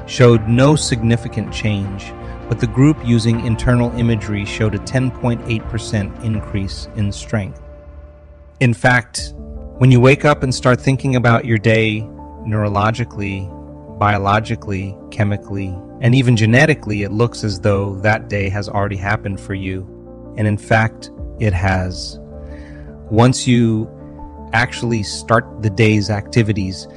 showed 0.05 0.49
no 0.49 0.75
significant 0.75 1.53
change, 1.53 2.11
but 2.49 2.59
the 2.59 2.67
group 2.67 2.97
using 3.05 3.45
internal 3.45 3.89
imagery 3.97 4.43
showed 4.43 4.75
a 4.75 4.79
10.8% 4.79 6.25
increase 6.25 6.89
in 6.97 7.09
strength. 7.13 7.61
In 8.59 8.73
fact, 8.73 9.33
when 9.77 9.91
you 9.91 10.01
wake 10.01 10.25
up 10.25 10.43
and 10.43 10.53
start 10.53 10.81
thinking 10.81 11.15
about 11.15 11.45
your 11.45 11.57
day 11.57 12.01
neurologically, 12.45 13.47
biologically, 13.97 14.93
chemically, 15.09 15.73
and 16.01 16.13
even 16.15 16.35
genetically, 16.35 17.03
it 17.03 17.13
looks 17.13 17.45
as 17.45 17.61
though 17.61 17.95
that 18.01 18.27
day 18.27 18.49
has 18.49 18.67
already 18.67 18.97
happened 18.97 19.39
for 19.39 19.53
you. 19.53 19.87
And 20.35 20.45
in 20.45 20.57
fact, 20.57 21.11
it 21.39 21.53
has. 21.53 22.19
Once 23.09 23.47
you 23.47 23.89
actually 24.53 25.03
start 25.03 25.61
the 25.61 25.69
day's 25.69 26.09
activities 26.09 26.87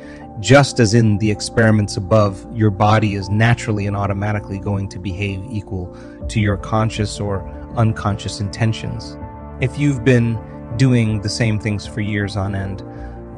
just 0.41 0.81
as 0.81 0.93
in 0.93 1.19
the 1.19 1.31
experiments 1.31 1.97
above, 1.97 2.45
your 2.53 2.71
body 2.71 3.15
is 3.15 3.29
naturally 3.29 3.87
and 3.87 3.97
automatically 3.97 4.59
going 4.59 4.89
to 4.89 4.99
behave 4.99 5.41
equal 5.49 5.97
to 6.29 6.41
your 6.41 6.57
conscious 6.57 7.21
or 7.21 7.49
unconscious 7.77 8.41
intentions. 8.41 9.17
If 9.61 9.79
you've 9.79 10.05
been 10.05 10.41
doing 10.77 11.21
the 11.21 11.29
same 11.29 11.61
things 11.61 11.87
for 11.87 12.01
years 12.01 12.37
on 12.37 12.55
end, 12.57 12.83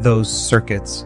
those 0.02 0.32
circuits, 0.32 1.04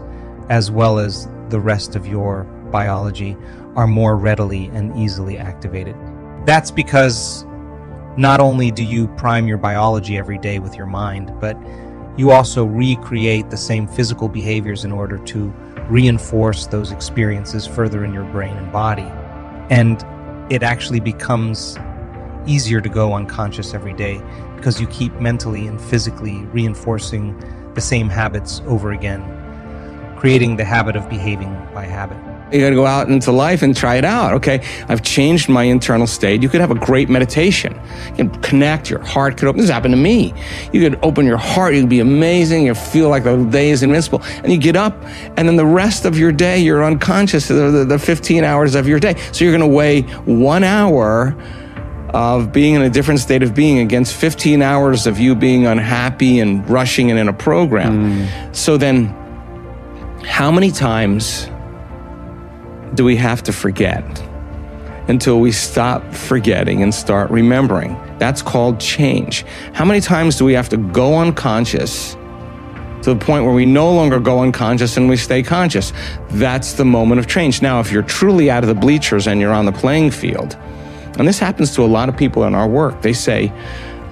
as 0.48 0.70
well 0.70 0.98
as 0.98 1.28
the 1.48 1.58
rest 1.58 1.96
of 1.96 2.06
your 2.06 2.44
biology, 2.70 3.36
are 3.74 3.88
more 3.88 4.16
readily 4.16 4.66
and 4.66 4.96
easily 4.96 5.36
activated. 5.36 5.96
That's 6.46 6.70
because 6.70 7.44
not 8.16 8.40
only 8.40 8.70
do 8.70 8.84
you 8.84 9.08
prime 9.08 9.48
your 9.48 9.58
biology 9.58 10.16
every 10.16 10.38
day 10.38 10.58
with 10.58 10.76
your 10.76 10.86
mind, 10.86 11.32
but 11.40 11.56
you 12.18 12.32
also 12.32 12.64
recreate 12.64 13.48
the 13.48 13.56
same 13.56 13.86
physical 13.86 14.28
behaviors 14.28 14.84
in 14.84 14.90
order 14.90 15.18
to 15.18 15.54
reinforce 15.88 16.66
those 16.66 16.90
experiences 16.90 17.64
further 17.64 18.04
in 18.04 18.12
your 18.12 18.24
brain 18.24 18.56
and 18.56 18.72
body. 18.72 19.06
And 19.70 20.04
it 20.52 20.64
actually 20.64 20.98
becomes 20.98 21.78
easier 22.44 22.80
to 22.80 22.88
go 22.88 23.14
unconscious 23.14 23.72
every 23.72 23.94
day 23.94 24.20
because 24.56 24.80
you 24.80 24.88
keep 24.88 25.14
mentally 25.20 25.68
and 25.68 25.80
physically 25.80 26.38
reinforcing 26.46 27.38
the 27.74 27.80
same 27.80 28.08
habits 28.08 28.62
over 28.66 28.92
again, 28.92 29.22
creating 30.18 30.56
the 30.56 30.64
habit 30.64 30.96
of 30.96 31.08
behaving 31.08 31.54
by 31.72 31.84
habit. 31.84 32.18
You 32.52 32.60
got 32.60 32.70
to 32.70 32.74
go 32.74 32.86
out 32.86 33.08
into 33.08 33.30
life 33.30 33.62
and 33.62 33.76
try 33.76 33.96
it 33.96 34.04
out. 34.04 34.32
Okay, 34.34 34.64
I've 34.88 35.02
changed 35.02 35.48
my 35.48 35.64
internal 35.64 36.06
state. 36.06 36.42
You 36.42 36.48
could 36.48 36.60
have 36.60 36.70
a 36.70 36.74
great 36.74 37.08
meditation. 37.08 37.74
You 38.10 38.16
can 38.16 38.30
connect. 38.42 38.88
Your 38.90 39.00
heart 39.00 39.36
could 39.36 39.48
open. 39.48 39.60
This 39.60 39.70
happened 39.70 39.92
to 39.92 40.00
me. 40.00 40.32
You 40.72 40.80
could 40.88 40.98
open 41.02 41.26
your 41.26 41.36
heart. 41.36 41.74
You 41.74 41.82
would 41.82 41.90
be 41.90 42.00
amazing. 42.00 42.66
You 42.66 42.74
feel 42.74 43.08
like 43.08 43.24
the 43.24 43.36
day 43.44 43.70
is 43.70 43.82
invincible. 43.82 44.22
And 44.42 44.50
you 44.50 44.58
get 44.58 44.76
up, 44.76 44.94
and 45.36 45.48
then 45.48 45.56
the 45.56 45.66
rest 45.66 46.04
of 46.04 46.18
your 46.18 46.32
day, 46.32 46.58
you're 46.58 46.84
unconscious. 46.84 47.48
The, 47.48 47.70
the, 47.70 47.84
the 47.84 47.98
15 47.98 48.44
hours 48.44 48.74
of 48.74 48.88
your 48.88 48.98
day. 48.98 49.14
So 49.32 49.44
you're 49.44 49.56
going 49.56 49.68
to 49.68 49.76
weigh 49.76 50.02
one 50.02 50.64
hour 50.64 51.36
of 52.14 52.52
being 52.52 52.74
in 52.74 52.82
a 52.82 52.90
different 52.90 53.20
state 53.20 53.42
of 53.42 53.54
being 53.54 53.80
against 53.80 54.14
15 54.14 54.62
hours 54.62 55.06
of 55.06 55.18
you 55.18 55.34
being 55.34 55.66
unhappy 55.66 56.40
and 56.40 56.68
rushing 56.68 57.10
and 57.10 57.18
in 57.18 57.28
a 57.28 57.32
program. 57.32 58.12
Mm. 58.12 58.56
So 58.56 58.76
then, 58.76 59.08
how 60.24 60.50
many 60.50 60.70
times? 60.70 61.48
Do 62.94 63.04
we 63.04 63.16
have 63.16 63.42
to 63.44 63.52
forget 63.52 64.04
until 65.08 65.40
we 65.40 65.52
stop 65.52 66.12
forgetting 66.12 66.82
and 66.82 66.94
start 66.94 67.30
remembering? 67.30 67.98
That's 68.18 68.42
called 68.42 68.80
change. 68.80 69.44
How 69.72 69.84
many 69.84 70.00
times 70.00 70.36
do 70.36 70.44
we 70.44 70.54
have 70.54 70.68
to 70.70 70.76
go 70.76 71.18
unconscious 71.18 72.14
to 73.02 73.14
the 73.14 73.16
point 73.16 73.44
where 73.44 73.54
we 73.54 73.64
no 73.64 73.92
longer 73.92 74.18
go 74.18 74.40
unconscious 74.40 74.96
and 74.96 75.08
we 75.08 75.16
stay 75.16 75.42
conscious? 75.42 75.92
That's 76.30 76.74
the 76.74 76.84
moment 76.84 77.20
of 77.20 77.26
change. 77.26 77.62
Now, 77.62 77.80
if 77.80 77.92
you're 77.92 78.02
truly 78.02 78.50
out 78.50 78.64
of 78.64 78.68
the 78.68 78.74
bleachers 78.74 79.26
and 79.26 79.40
you're 79.40 79.52
on 79.52 79.66
the 79.66 79.72
playing 79.72 80.10
field, 80.10 80.56
and 81.18 81.26
this 81.26 81.38
happens 81.38 81.74
to 81.74 81.82
a 81.82 81.86
lot 81.86 82.08
of 82.08 82.16
people 82.16 82.44
in 82.44 82.54
our 82.54 82.68
work, 82.68 83.02
they 83.02 83.12
say, 83.12 83.52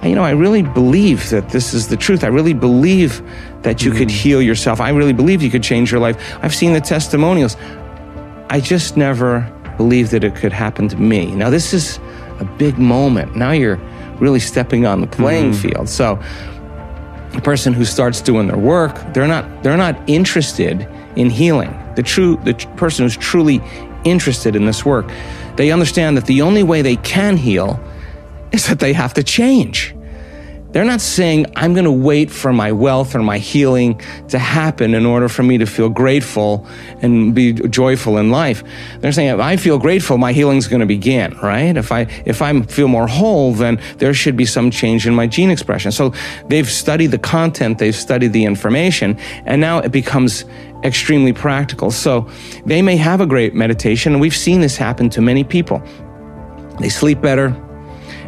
you 0.03 0.15
know, 0.15 0.23
I 0.23 0.31
really 0.31 0.61
believe 0.61 1.29
that 1.31 1.49
this 1.49 1.73
is 1.73 1.87
the 1.87 1.97
truth. 1.97 2.23
I 2.23 2.27
really 2.27 2.53
believe 2.53 3.21
that 3.63 3.83
you 3.83 3.91
mm 3.91 3.97
could 3.97 4.11
heal 4.11 4.41
yourself. 4.41 4.79
I 4.79 4.89
really 4.89 5.13
believe 5.13 5.41
you 5.41 5.49
could 5.49 5.63
change 5.63 5.91
your 5.91 5.99
life. 5.99 6.37
I've 6.41 6.53
seen 6.53 6.73
the 6.73 6.81
testimonials. 6.81 7.57
I 8.49 8.59
just 8.59 8.97
never 8.97 9.41
believed 9.77 10.11
that 10.11 10.23
it 10.23 10.35
could 10.35 10.53
happen 10.53 10.87
to 10.89 10.97
me. 10.97 11.33
Now, 11.35 11.49
this 11.49 11.73
is 11.73 11.99
a 12.39 12.45
big 12.57 12.77
moment. 12.77 13.35
Now 13.35 13.51
you're 13.51 13.79
really 14.19 14.39
stepping 14.39 14.85
on 14.85 15.01
the 15.01 15.07
playing 15.07 15.51
mm-hmm. 15.51 15.69
field. 15.69 15.89
So, 15.89 16.19
a 17.33 17.41
person 17.41 17.73
who 17.73 17.85
starts 17.85 18.21
doing 18.21 18.47
their 18.47 18.57
work, 18.57 18.95
they're 19.13 19.27
not 19.27 19.63
they're 19.63 19.77
not 19.77 19.97
interested 20.07 20.87
in 21.15 21.29
healing. 21.29 21.77
The 21.95 22.03
true 22.03 22.37
the 22.43 22.53
tr- 22.53 22.67
person 22.69 23.05
who's 23.05 23.17
truly 23.17 23.61
interested 24.03 24.55
in 24.55 24.65
this 24.65 24.85
work, 24.85 25.09
they 25.55 25.71
understand 25.71 26.17
that 26.17 26.25
the 26.25 26.41
only 26.41 26.63
way 26.63 26.81
they 26.81 26.95
can 26.97 27.37
heal 27.37 27.79
is 28.51 28.67
that 28.67 28.79
they 28.79 28.93
have 28.93 29.13
to 29.15 29.23
change. 29.23 29.96
They're 30.71 30.85
not 30.85 31.01
saying, 31.01 31.45
I'm 31.55 31.73
going 31.73 31.85
to 31.85 31.91
wait 31.91 32.29
for 32.29 32.51
my 32.51 32.71
wealth 32.71 33.15
or 33.15 33.23
my 33.23 33.37
healing 33.37 34.01
to 34.27 34.37
happen 34.37 34.93
in 34.93 35.05
order 35.05 35.29
for 35.29 35.41
me 35.41 35.57
to 35.57 35.65
feel 35.65 35.89
grateful 35.89 36.67
and 37.01 37.33
be 37.33 37.53
joyful 37.53 38.17
in 38.17 38.31
life. 38.31 38.63
They're 38.99 39.13
saying, 39.13 39.29
if 39.29 39.39
I 39.39 39.55
feel 39.55 39.79
grateful, 39.79 40.17
my 40.17 40.33
healing's 40.33 40.67
going 40.67 40.81
to 40.81 40.85
begin, 40.85 41.37
right? 41.37 41.75
If 41.75 41.91
I, 41.91 42.01
if 42.25 42.41
I 42.41 42.61
feel 42.63 42.89
more 42.89 43.07
whole, 43.07 43.53
then 43.53 43.81
there 43.97 44.13
should 44.13 44.35
be 44.35 44.45
some 44.45 44.69
change 44.69 45.07
in 45.07 45.15
my 45.15 45.25
gene 45.25 45.49
expression. 45.51 45.91
So 45.91 46.13
they've 46.47 46.69
studied 46.69 47.07
the 47.07 47.19
content, 47.19 47.79
they've 47.79 47.95
studied 47.95 48.33
the 48.33 48.43
information, 48.43 49.17
and 49.45 49.61
now 49.61 49.79
it 49.79 49.91
becomes 49.91 50.43
extremely 50.83 51.33
practical. 51.33 51.91
So 51.91 52.29
they 52.65 52.81
may 52.81 52.97
have 52.97 53.21
a 53.21 53.25
great 53.25 53.55
meditation, 53.55 54.13
and 54.13 54.21
we've 54.21 54.35
seen 54.35 54.61
this 54.61 54.77
happen 54.77 55.09
to 55.11 55.21
many 55.21 55.43
people. 55.43 55.81
They 56.79 56.89
sleep 56.89 57.21
better, 57.21 57.55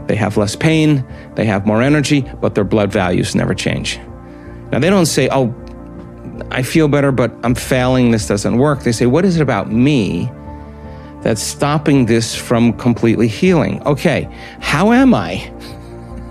they 0.07 0.15
have 0.15 0.37
less 0.37 0.55
pain, 0.55 1.05
they 1.39 1.45
have 1.45 1.65
more 1.65 1.81
energy, 1.81 2.25
but 2.41 2.53
their 2.53 2.65
blood 2.65 2.91
values 2.91 3.33
never 3.33 3.53
change. 3.53 3.97
Now, 4.73 4.79
they 4.79 4.89
don't 4.89 5.05
say, 5.05 5.29
oh, 5.31 5.55
I 6.51 6.63
feel 6.63 6.89
better, 6.89 7.13
but 7.13 7.31
I'm 7.43 7.55
failing, 7.55 8.11
this 8.11 8.27
doesn't 8.27 8.57
work. 8.57 8.83
They 8.83 8.91
say, 8.91 9.05
what 9.05 9.23
is 9.23 9.37
it 9.37 9.41
about 9.41 9.71
me 9.71 10.29
that's 11.21 11.41
stopping 11.41 12.07
this 12.07 12.35
from 12.35 12.73
completely 12.73 13.29
healing? 13.29 13.81
Okay, 13.83 14.27
how 14.59 14.91
am 14.91 15.13
I? 15.13 15.35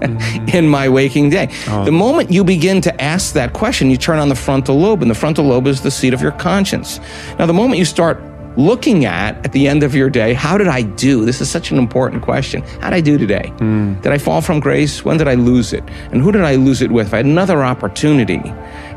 In 0.53 0.69
my 0.69 0.91
waking 0.91 1.31
day. 1.31 1.49
Oh. 1.69 1.87
The 1.87 1.91
moment 1.91 2.31
you 2.31 2.45
begin 2.45 2.83
to 2.83 3.03
ask 3.03 3.33
that 3.33 3.55
question, 3.55 3.91
you 3.91 3.97
turn 3.97 4.19
on 4.19 4.29
the 4.29 4.37
frontal 4.37 4.79
lobe, 4.79 5.01
and 5.01 5.11
the 5.11 5.15
frontal 5.15 5.47
lobe 5.47 5.69
is 5.69 5.81
the 5.81 5.91
seat 5.91 6.13
of 6.13 6.21
your 6.21 6.33
conscience. 6.33 7.01
Now, 7.39 7.47
the 7.47 7.55
moment 7.55 7.79
you 7.79 7.87
start 7.87 8.21
looking 8.59 9.05
at 9.05 9.37
at 9.47 9.53
the 9.53 9.69
end 9.69 9.85
of 9.85 9.95
your 9.95 10.11
day 10.11 10.35
how 10.35 10.59
did 10.59 10.67
i 10.67 10.83
do? 10.83 11.25
This 11.25 11.41
is 11.41 11.49
such 11.49 11.71
an 11.71 11.79
important 11.79 12.23
question. 12.23 12.63
How 12.81 12.91
did 12.91 12.97
i 12.97 13.01
do 13.01 13.17
today? 13.17 13.53
Mm. 13.59 14.03
did 14.03 14.13
i 14.13 14.19
fall 14.19 14.41
from 14.41 14.59
grace? 14.61 15.05
When 15.05 15.17
did 15.17 15.29
i 15.29 15.35
lose 15.35 15.73
it? 15.73 15.85
And 16.11 16.21
who 16.21 16.33
did 16.33 16.43
i 16.43 16.57
lose 16.57 16.83
it 16.83 16.91
with? 16.91 17.07
If 17.07 17.15
i 17.15 17.19
had 17.19 17.27
another 17.27 17.65
opportunity 17.65 18.43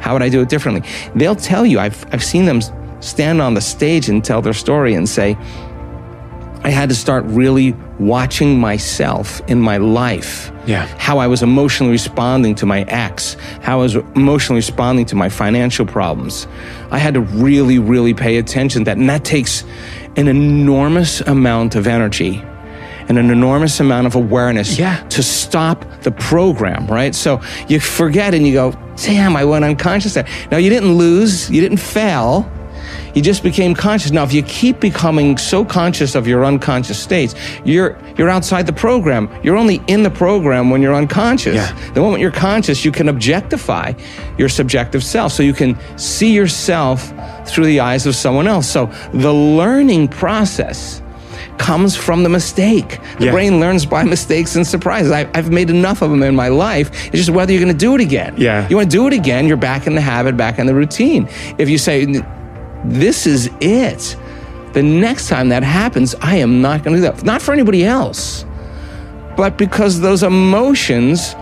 how 0.01 0.13
would 0.13 0.23
i 0.23 0.29
do 0.29 0.41
it 0.41 0.49
differently? 0.49 0.89
They'll 1.15 1.35
tell 1.35 1.65
you 1.65 1.79
i've, 1.79 2.03
I've 2.11 2.23
seen 2.23 2.45
them 2.45 2.59
stand 3.01 3.41
on 3.41 3.53
the 3.53 3.61
stage 3.61 4.09
and 4.09 4.25
tell 4.25 4.41
their 4.41 4.53
story 4.53 4.95
and 4.95 5.07
say 5.07 5.37
I 6.63 6.69
had 6.69 6.89
to 6.89 6.95
start 6.95 7.23
really 7.25 7.71
watching 7.99 8.59
myself 8.59 9.41
in 9.47 9.59
my 9.59 9.77
life. 9.77 10.50
Yeah. 10.65 10.85
How 10.97 11.17
I 11.17 11.27
was 11.27 11.41
emotionally 11.41 11.91
responding 11.91 12.55
to 12.55 12.65
my 12.65 12.83
ex, 12.83 13.35
how 13.61 13.79
I 13.79 13.83
was 13.83 13.95
emotionally 13.95 14.59
responding 14.59 15.05
to 15.07 15.15
my 15.15 15.29
financial 15.29 15.85
problems. 15.85 16.47
I 16.91 16.97
had 16.97 17.15
to 17.15 17.21
really, 17.21 17.79
really 17.79 18.13
pay 18.13 18.37
attention 18.37 18.81
to 18.81 18.85
that. 18.85 18.97
And 18.97 19.09
that 19.09 19.23
takes 19.23 19.63
an 20.17 20.27
enormous 20.27 21.21
amount 21.21 21.75
of 21.75 21.87
energy 21.87 22.43
and 23.09 23.17
an 23.17 23.29
enormous 23.31 23.79
amount 23.79 24.07
of 24.07 24.15
awareness 24.15 24.77
yeah. 24.77 25.03
to 25.09 25.23
stop 25.23 25.85
the 26.03 26.11
program, 26.11 26.87
right? 26.87 27.13
So 27.15 27.41
you 27.67 27.79
forget 27.79 28.33
and 28.33 28.45
you 28.45 28.53
go, 28.53 28.71
damn, 28.95 29.35
I 29.35 29.43
went 29.43 29.65
unconscious 29.65 30.13
there. 30.13 30.27
Now 30.51 30.57
you 30.57 30.69
didn't 30.69 30.93
lose, 30.93 31.49
you 31.49 31.59
didn't 31.59 31.79
fail 31.79 32.49
you 33.13 33.21
just 33.21 33.43
became 33.43 33.73
conscious. 33.73 34.11
Now, 34.11 34.23
if 34.23 34.33
you 34.33 34.43
keep 34.43 34.79
becoming 34.79 35.37
so 35.37 35.65
conscious 35.65 36.15
of 36.15 36.27
your 36.27 36.45
unconscious 36.45 36.99
states, 36.99 37.35
you're 37.65 37.97
you're 38.17 38.29
outside 38.29 38.65
the 38.65 38.73
program. 38.73 39.29
You're 39.43 39.57
only 39.57 39.81
in 39.87 40.03
the 40.03 40.11
program 40.11 40.69
when 40.69 40.81
you're 40.81 40.95
unconscious. 40.95 41.55
Yeah. 41.55 41.91
The 41.93 42.01
moment 42.01 42.21
you're 42.21 42.31
conscious, 42.31 42.85
you 42.85 42.91
can 42.91 43.09
objectify 43.09 43.93
your 44.37 44.49
subjective 44.49 45.03
self. 45.03 45.31
So 45.31 45.43
you 45.43 45.53
can 45.53 45.77
see 45.97 46.33
yourself 46.33 47.11
through 47.47 47.65
the 47.65 47.79
eyes 47.79 48.05
of 48.05 48.15
someone 48.15 48.47
else. 48.47 48.69
So 48.69 48.87
the 49.13 49.33
learning 49.33 50.09
process 50.09 51.01
comes 51.57 51.95
from 51.95 52.23
the 52.23 52.29
mistake. 52.29 52.99
The 53.19 53.25
yeah. 53.25 53.31
brain 53.31 53.59
learns 53.59 53.85
by 53.85 54.03
mistakes 54.15 54.55
and 54.55 54.65
surprises. 54.65 55.11
I, 55.11 55.25
have 55.35 55.51
made 55.51 55.69
enough 55.69 56.01
of 56.01 56.09
them 56.09 56.23
in 56.23 56.35
my 56.35 56.47
life. 56.47 56.89
It's 57.07 57.17
just 57.17 57.29
whether 57.29 57.51
you're 57.51 57.61
going 57.61 57.73
to 57.73 57.77
do 57.77 57.95
it 57.95 58.01
again. 58.01 58.35
Yeah. 58.37 58.67
You 58.67 58.75
want 58.77 58.91
to 58.91 58.97
do 58.97 59.07
it 59.07 59.13
again, 59.13 59.47
you're 59.47 59.57
back 59.57 59.87
in 59.87 59.95
the 59.95 60.01
habit, 60.01 60.35
back 60.35 60.59
in 60.59 60.65
the 60.65 60.75
routine. 60.75 61.29
If 61.57 61.69
you 61.69 61.77
say, 61.77 62.05
this 62.85 63.27
is 63.27 63.49
it. 63.61 64.15
The 64.73 64.83
next 64.83 65.27
time 65.27 65.49
that 65.49 65.63
happens, 65.63 66.15
I 66.15 66.37
am 66.37 66.61
not 66.61 66.83
going 66.83 66.95
to 66.95 67.01
do 67.01 67.11
that. 67.11 67.23
Not 67.23 67.41
for 67.41 67.51
anybody 67.51 67.83
else, 67.83 68.45
but 69.35 69.57
because 69.57 69.99
those 69.99 70.23
emotions 70.23 71.35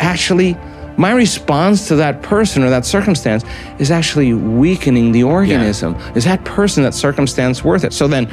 actually, 0.00 0.54
my 0.96 1.12
response 1.12 1.88
to 1.88 1.96
that 1.96 2.22
person 2.22 2.62
or 2.62 2.70
that 2.70 2.84
circumstance 2.84 3.44
is 3.78 3.90
actually 3.90 4.34
weakening 4.34 5.12
the 5.12 5.22
organism. 5.22 5.94
Yeah. 5.94 6.12
Is 6.14 6.24
that 6.24 6.44
person, 6.44 6.82
that 6.82 6.94
circumstance 6.94 7.64
worth 7.64 7.84
it? 7.84 7.92
So 7.92 8.06
then, 8.06 8.30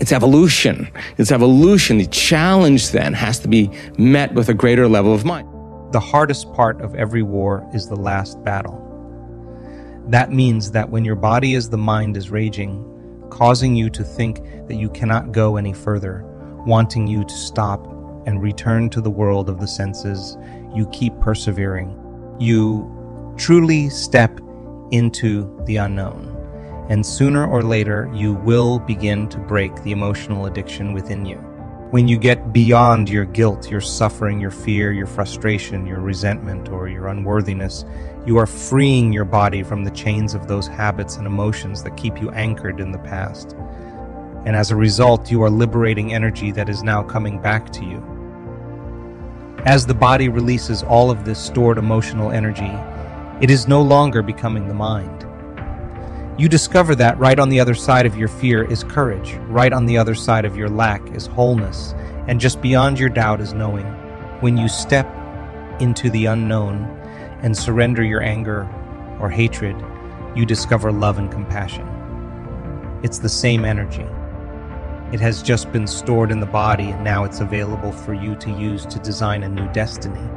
it's 0.00 0.10
evolution. 0.12 0.90
It's 1.16 1.30
evolution. 1.30 1.98
The 1.98 2.06
challenge 2.06 2.90
then 2.90 3.12
has 3.12 3.38
to 3.40 3.48
be 3.48 3.70
met 3.98 4.34
with 4.34 4.48
a 4.48 4.54
greater 4.54 4.88
level 4.88 5.14
of 5.14 5.24
mind. 5.24 5.48
The 5.92 6.00
hardest 6.00 6.52
part 6.54 6.80
of 6.80 6.94
every 6.96 7.22
war 7.22 7.68
is 7.72 7.86
the 7.86 7.94
last 7.96 8.42
battle. 8.42 8.81
That 10.08 10.32
means 10.32 10.70
that 10.72 10.90
when 10.90 11.04
your 11.04 11.14
body 11.14 11.54
as 11.54 11.70
the 11.70 11.78
mind 11.78 12.16
is 12.16 12.30
raging, 12.30 12.88
causing 13.30 13.74
you 13.76 13.88
to 13.90 14.04
think 14.04 14.42
that 14.66 14.74
you 14.74 14.90
cannot 14.90 15.32
go 15.32 15.56
any 15.56 15.72
further, 15.72 16.24
wanting 16.66 17.06
you 17.06 17.24
to 17.24 17.34
stop 17.34 17.86
and 18.26 18.42
return 18.42 18.90
to 18.90 19.00
the 19.00 19.10
world 19.10 19.48
of 19.48 19.60
the 19.60 19.66
senses, 19.66 20.36
you 20.74 20.86
keep 20.92 21.18
persevering. 21.20 21.98
You 22.38 23.34
truly 23.36 23.88
step 23.88 24.40
into 24.90 25.60
the 25.66 25.76
unknown. 25.76 26.28
And 26.90 27.04
sooner 27.04 27.46
or 27.46 27.62
later, 27.62 28.10
you 28.12 28.34
will 28.34 28.78
begin 28.80 29.28
to 29.28 29.38
break 29.38 29.74
the 29.82 29.92
emotional 29.92 30.46
addiction 30.46 30.92
within 30.92 31.24
you. 31.24 31.38
When 31.92 32.08
you 32.08 32.16
get 32.16 32.54
beyond 32.54 33.10
your 33.10 33.26
guilt, 33.26 33.70
your 33.70 33.82
suffering, 33.82 34.40
your 34.40 34.50
fear, 34.50 34.92
your 34.92 35.06
frustration, 35.06 35.86
your 35.86 36.00
resentment, 36.00 36.70
or 36.70 36.88
your 36.88 37.08
unworthiness, 37.08 37.84
you 38.24 38.38
are 38.38 38.46
freeing 38.46 39.12
your 39.12 39.26
body 39.26 39.62
from 39.62 39.84
the 39.84 39.90
chains 39.90 40.32
of 40.32 40.48
those 40.48 40.66
habits 40.66 41.16
and 41.16 41.26
emotions 41.26 41.82
that 41.82 41.98
keep 41.98 42.18
you 42.18 42.30
anchored 42.30 42.80
in 42.80 42.92
the 42.92 42.98
past. 43.00 43.52
And 44.46 44.56
as 44.56 44.70
a 44.70 44.76
result, 44.76 45.30
you 45.30 45.42
are 45.42 45.50
liberating 45.50 46.14
energy 46.14 46.50
that 46.52 46.70
is 46.70 46.82
now 46.82 47.02
coming 47.02 47.38
back 47.38 47.70
to 47.72 47.84
you. 47.84 48.02
As 49.66 49.84
the 49.84 49.92
body 49.92 50.30
releases 50.30 50.82
all 50.82 51.10
of 51.10 51.26
this 51.26 51.38
stored 51.38 51.76
emotional 51.76 52.30
energy, 52.30 52.72
it 53.42 53.50
is 53.50 53.68
no 53.68 53.82
longer 53.82 54.22
becoming 54.22 54.66
the 54.66 54.72
mind. 54.72 55.26
You 56.42 56.48
discover 56.48 56.96
that 56.96 57.16
right 57.20 57.38
on 57.38 57.50
the 57.50 57.60
other 57.60 57.76
side 57.76 58.04
of 58.04 58.16
your 58.16 58.26
fear 58.26 58.64
is 58.64 58.82
courage, 58.82 59.34
right 59.46 59.72
on 59.72 59.86
the 59.86 59.96
other 59.96 60.16
side 60.16 60.44
of 60.44 60.56
your 60.56 60.68
lack 60.68 61.08
is 61.14 61.28
wholeness, 61.28 61.94
and 62.26 62.40
just 62.40 62.60
beyond 62.60 62.98
your 62.98 63.10
doubt 63.10 63.40
is 63.40 63.54
knowing. 63.54 63.86
When 64.40 64.56
you 64.56 64.68
step 64.68 65.06
into 65.78 66.10
the 66.10 66.26
unknown 66.26 66.82
and 67.42 67.56
surrender 67.56 68.02
your 68.02 68.24
anger 68.24 68.68
or 69.20 69.30
hatred, 69.30 69.76
you 70.34 70.44
discover 70.44 70.90
love 70.90 71.16
and 71.16 71.30
compassion. 71.30 71.86
It's 73.04 73.20
the 73.20 73.28
same 73.28 73.64
energy. 73.64 74.08
It 75.12 75.20
has 75.20 75.44
just 75.44 75.70
been 75.70 75.86
stored 75.86 76.32
in 76.32 76.40
the 76.40 76.46
body 76.46 76.90
and 76.90 77.04
now 77.04 77.22
it's 77.22 77.38
available 77.38 77.92
for 77.92 78.14
you 78.14 78.34
to 78.34 78.50
use 78.50 78.84
to 78.86 78.98
design 78.98 79.44
a 79.44 79.48
new 79.48 79.72
destiny. 79.72 80.28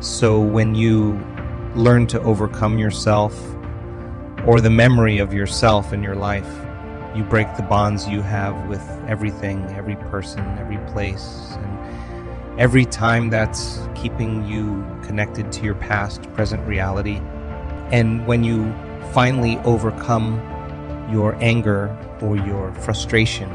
So 0.00 0.40
when 0.40 0.74
you 0.74 1.24
learn 1.76 2.08
to 2.08 2.20
overcome 2.22 2.76
yourself 2.76 3.32
or 4.46 4.60
the 4.60 4.70
memory 4.70 5.18
of 5.18 5.32
yourself 5.32 5.92
in 5.92 6.02
your 6.02 6.14
life, 6.14 6.48
you 7.14 7.22
break 7.24 7.54
the 7.56 7.62
bonds 7.62 8.08
you 8.08 8.22
have 8.22 8.68
with 8.68 8.82
everything, 9.06 9.64
every 9.76 9.96
person, 9.96 10.40
every 10.58 10.78
place, 10.92 11.56
and 11.58 12.60
every 12.60 12.84
time 12.84 13.30
that's 13.30 13.80
keeping 13.94 14.44
you 14.46 14.84
connected 15.04 15.52
to 15.52 15.64
your 15.64 15.74
past, 15.74 16.22
present 16.34 16.66
reality. 16.66 17.20
And 17.90 18.26
when 18.26 18.42
you 18.42 18.72
finally 19.12 19.58
overcome 19.58 20.36
your 21.10 21.36
anger 21.40 21.96
or 22.22 22.36
your 22.36 22.72
frustration, 22.74 23.50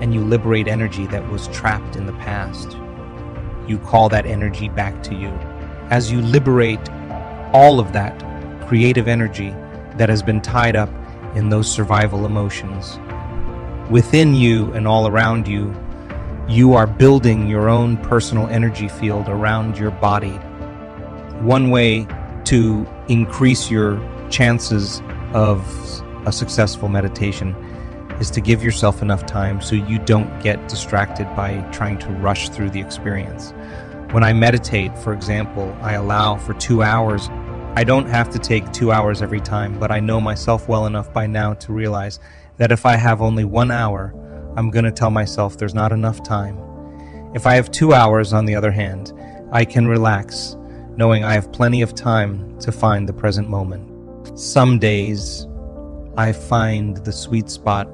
and 0.00 0.12
you 0.12 0.20
liberate 0.22 0.68
energy 0.68 1.06
that 1.06 1.26
was 1.30 1.48
trapped 1.48 1.96
in 1.96 2.06
the 2.06 2.12
past. 2.14 2.76
You 3.66 3.78
call 3.78 4.08
that 4.10 4.26
energy 4.26 4.68
back 4.68 5.02
to 5.04 5.14
you. 5.14 5.28
As 5.90 6.10
you 6.10 6.20
liberate 6.20 6.90
all 7.52 7.78
of 7.78 7.92
that 7.92 8.18
creative 8.66 9.08
energy 9.08 9.54
that 9.96 10.08
has 10.08 10.22
been 10.22 10.40
tied 10.40 10.76
up 10.76 10.90
in 11.34 11.48
those 11.48 11.70
survival 11.70 12.26
emotions, 12.26 12.98
within 13.90 14.34
you 14.34 14.72
and 14.72 14.86
all 14.86 15.06
around 15.06 15.46
you, 15.46 15.74
you 16.48 16.74
are 16.74 16.86
building 16.86 17.48
your 17.48 17.68
own 17.68 17.96
personal 17.98 18.46
energy 18.48 18.88
field 18.88 19.28
around 19.28 19.78
your 19.78 19.90
body. 19.90 20.34
One 21.40 21.70
way 21.70 22.06
to 22.44 22.86
increase 23.08 23.70
your 23.70 24.00
chances 24.30 25.02
of 25.32 25.60
a 26.26 26.32
successful 26.32 26.88
meditation 26.88 27.54
is 28.20 28.30
to 28.30 28.40
give 28.40 28.62
yourself 28.62 29.02
enough 29.02 29.26
time 29.26 29.60
so 29.60 29.74
you 29.74 29.98
don't 29.98 30.42
get 30.42 30.68
distracted 30.68 31.24
by 31.34 31.60
trying 31.72 31.98
to 31.98 32.08
rush 32.10 32.48
through 32.50 32.70
the 32.70 32.80
experience. 32.80 33.52
When 34.12 34.22
I 34.22 34.32
meditate, 34.32 34.96
for 34.98 35.12
example, 35.12 35.76
I 35.80 35.94
allow 35.94 36.36
for 36.36 36.54
two 36.54 36.82
hours. 36.82 37.28
I 37.76 37.82
don't 37.82 38.06
have 38.06 38.30
to 38.30 38.38
take 38.38 38.70
two 38.70 38.92
hours 38.92 39.20
every 39.20 39.40
time, 39.40 39.80
but 39.80 39.90
I 39.90 39.98
know 39.98 40.20
myself 40.20 40.68
well 40.68 40.86
enough 40.86 41.12
by 41.12 41.26
now 41.26 41.54
to 41.54 41.72
realize 41.72 42.20
that 42.56 42.70
if 42.70 42.86
I 42.86 42.94
have 42.94 43.20
only 43.20 43.44
one 43.44 43.72
hour, 43.72 44.14
I'm 44.56 44.70
going 44.70 44.84
to 44.84 44.92
tell 44.92 45.10
myself 45.10 45.58
there's 45.58 45.74
not 45.74 45.90
enough 45.90 46.22
time. 46.22 46.56
If 47.34 47.48
I 47.48 47.54
have 47.54 47.72
two 47.72 47.92
hours, 47.92 48.32
on 48.32 48.44
the 48.44 48.54
other 48.54 48.70
hand, 48.70 49.12
I 49.50 49.64
can 49.64 49.88
relax, 49.88 50.56
knowing 50.96 51.24
I 51.24 51.32
have 51.34 51.50
plenty 51.52 51.82
of 51.82 51.96
time 51.96 52.56
to 52.60 52.70
find 52.70 53.08
the 53.08 53.12
present 53.12 53.48
moment. 53.48 54.38
Some 54.38 54.78
days, 54.78 55.48
I 56.16 56.30
find 56.30 56.98
the 56.98 57.12
sweet 57.12 57.50
spot 57.50 57.88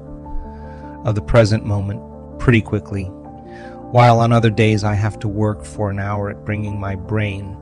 of 1.07 1.15
the 1.15 1.23
present 1.23 1.65
moment 1.65 2.39
pretty 2.39 2.61
quickly, 2.61 3.05
while 3.05 4.21
on 4.21 4.31
other 4.31 4.51
days 4.51 4.85
I 4.85 4.93
have 4.93 5.19
to 5.21 5.29
work 5.29 5.65
for 5.65 5.89
an 5.89 5.99
hour 5.99 6.29
at 6.29 6.45
bringing 6.45 6.79
my 6.79 6.97
brain 6.97 7.57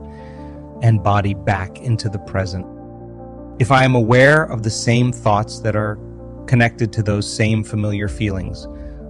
and 0.81 1.03
body 1.03 1.33
back 1.33 1.79
into 1.79 2.09
the 2.09 2.19
present. 2.19 2.65
If 3.59 3.71
I 3.71 3.83
am 3.83 3.95
aware 3.95 4.43
of 4.43 4.63
the 4.63 4.69
same 4.69 5.11
thoughts 5.11 5.59
that 5.59 5.75
are 5.75 5.99
connected 6.47 6.93
to 6.93 7.03
those 7.03 7.31
same 7.31 7.63
familiar 7.63 8.07
feelings, 8.07 8.67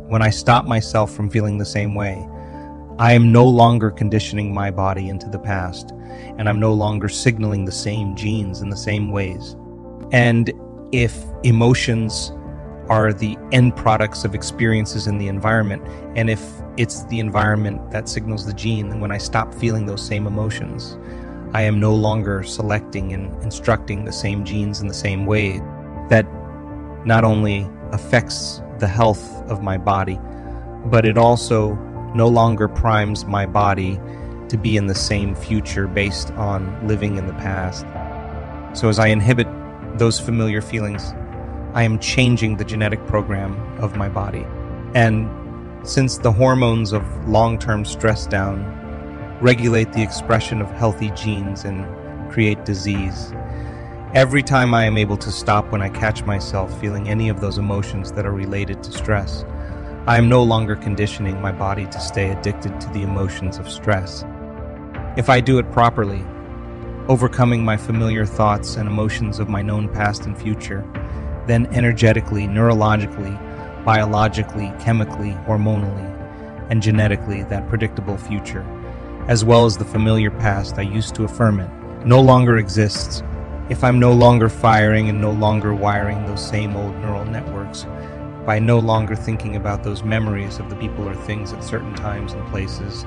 when 0.07 0.21
I 0.21 0.29
stop 0.29 0.65
myself 0.65 1.13
from 1.13 1.29
feeling 1.29 1.57
the 1.57 1.65
same 1.65 1.93
way, 1.93 2.27
I 2.97 3.13
am 3.13 3.31
no 3.31 3.45
longer 3.45 3.91
conditioning 3.91 4.53
my 4.53 4.71
body 4.71 5.07
into 5.07 5.29
the 5.29 5.39
past, 5.39 5.91
and 6.37 6.49
I'm 6.49 6.59
no 6.59 6.73
longer 6.73 7.07
signaling 7.07 7.65
the 7.65 7.71
same 7.71 8.15
genes 8.15 8.61
in 8.61 8.69
the 8.69 8.77
same 8.77 9.11
ways. 9.11 9.55
And 10.11 10.51
if 10.91 11.15
emotions 11.43 12.31
are 12.89 13.13
the 13.13 13.37
end 13.51 13.75
products 13.75 14.25
of 14.25 14.33
experiences 14.33 15.05
in 15.05 15.19
the 15.19 15.27
environment. 15.27 15.87
And 16.17 16.29
if 16.29 16.43
it's 16.75 17.03
the 17.05 17.19
environment 17.19 17.91
that 17.91 18.09
signals 18.09 18.45
the 18.45 18.53
gene, 18.53 18.89
then 18.89 18.99
when 18.99 19.11
I 19.11 19.19
stop 19.19 19.53
feeling 19.53 19.85
those 19.85 20.05
same 20.05 20.25
emotions, 20.25 20.97
I 21.53 21.63
am 21.63 21.79
no 21.79 21.95
longer 21.95 22.43
selecting 22.43 23.11
and 23.11 23.41
instructing 23.41 24.05
the 24.05 24.11
same 24.11 24.45
genes 24.45 24.81
in 24.81 24.87
the 24.87 24.93
same 24.93 25.25
way 25.25 25.59
that 26.09 26.27
not 27.05 27.23
only 27.23 27.67
affects 27.91 28.61
the 28.77 28.87
health 28.87 29.41
of 29.49 29.63
my 29.63 29.77
body, 29.77 30.19
but 30.85 31.05
it 31.05 31.17
also 31.17 31.73
no 32.13 32.27
longer 32.27 32.67
primes 32.67 33.25
my 33.25 33.45
body 33.47 33.99
to 34.49 34.57
be 34.57 34.77
in 34.77 34.87
the 34.87 34.95
same 34.95 35.35
future 35.35 35.87
based 35.87 36.31
on 36.31 36.87
living 36.87 37.17
in 37.17 37.25
the 37.25 37.33
past. 37.33 37.85
So 38.77 38.87
as 38.87 38.99
I 38.99 39.07
inhibit 39.07 39.47
those 39.97 40.19
familiar 40.19 40.61
feelings, 40.61 41.13
I 41.73 41.83
am 41.83 41.99
changing 41.99 42.57
the 42.57 42.65
genetic 42.65 43.05
program 43.07 43.55
of 43.79 43.95
my 43.95 44.09
body. 44.09 44.45
And 44.93 45.27
since 45.87 46.17
the 46.17 46.31
hormones 46.31 46.93
of 46.93 47.03
long 47.27 47.57
term 47.57 47.85
stress 47.85 48.27
down 48.27 48.63
regulate 49.41 49.93
the 49.93 50.01
expression 50.01 50.61
of 50.61 50.69
healthy 50.71 51.11
genes 51.11 51.63
and 51.63 51.85
create 52.31 52.65
disease, 52.65 53.31
every 54.13 54.43
time 54.43 54.73
I 54.73 54.83
am 54.83 54.97
able 54.97 55.17
to 55.17 55.31
stop 55.31 55.71
when 55.71 55.81
I 55.81 55.89
catch 55.89 56.23
myself 56.23 56.77
feeling 56.79 57.07
any 57.07 57.29
of 57.29 57.39
those 57.39 57.57
emotions 57.57 58.11
that 58.13 58.25
are 58.25 58.33
related 58.33 58.83
to 58.83 58.91
stress, 58.91 59.45
I 60.07 60.17
am 60.17 60.27
no 60.27 60.43
longer 60.43 60.75
conditioning 60.75 61.41
my 61.41 61.51
body 61.51 61.85
to 61.87 61.99
stay 61.99 62.31
addicted 62.31 62.81
to 62.81 62.89
the 62.89 63.03
emotions 63.03 63.57
of 63.57 63.69
stress. 63.69 64.25
If 65.15 65.29
I 65.29 65.39
do 65.39 65.57
it 65.57 65.71
properly, 65.71 66.25
overcoming 67.07 67.63
my 67.63 67.77
familiar 67.77 68.25
thoughts 68.25 68.75
and 68.75 68.89
emotions 68.89 69.39
of 69.39 69.49
my 69.49 69.61
known 69.61 69.87
past 69.87 70.25
and 70.25 70.37
future, 70.37 70.85
then 71.47 71.65
energetically, 71.67 72.43
neurologically, 72.43 73.35
biologically, 73.85 74.71
chemically, 74.79 75.31
hormonally, 75.47 76.07
and 76.69 76.81
genetically 76.81 77.43
that 77.43 77.67
predictable 77.69 78.17
future, 78.17 78.65
as 79.29 79.45
well 79.45 79.63
as 79.63 79.77
the 79.77 79.85
familiar 79.85 80.31
past 80.31 80.79
I 80.79 80.81
used 80.81 81.13
to 81.13 81.23
affirm 81.23 81.59
it, 81.59 81.69
no 82.03 82.19
longer 82.19 82.57
exists 82.57 83.21
if 83.69 83.83
I'm 83.83 83.99
no 83.99 84.11
longer 84.11 84.49
firing 84.49 85.07
and 85.07 85.21
no 85.21 85.29
longer 85.29 85.75
wiring 85.75 86.25
those 86.25 86.43
same 86.45 86.75
old 86.75 86.95
neural 86.95 87.25
networks, 87.25 87.85
by 88.43 88.57
no 88.57 88.79
longer 88.79 89.15
thinking 89.15 89.55
about 89.55 89.83
those 89.83 90.01
memories 90.01 90.57
of 90.57 90.71
the 90.71 90.75
people 90.77 91.07
or 91.07 91.13
things 91.13 91.53
at 91.53 91.63
certain 91.63 91.93
times 91.93 92.33
and 92.33 92.43
places, 92.47 93.03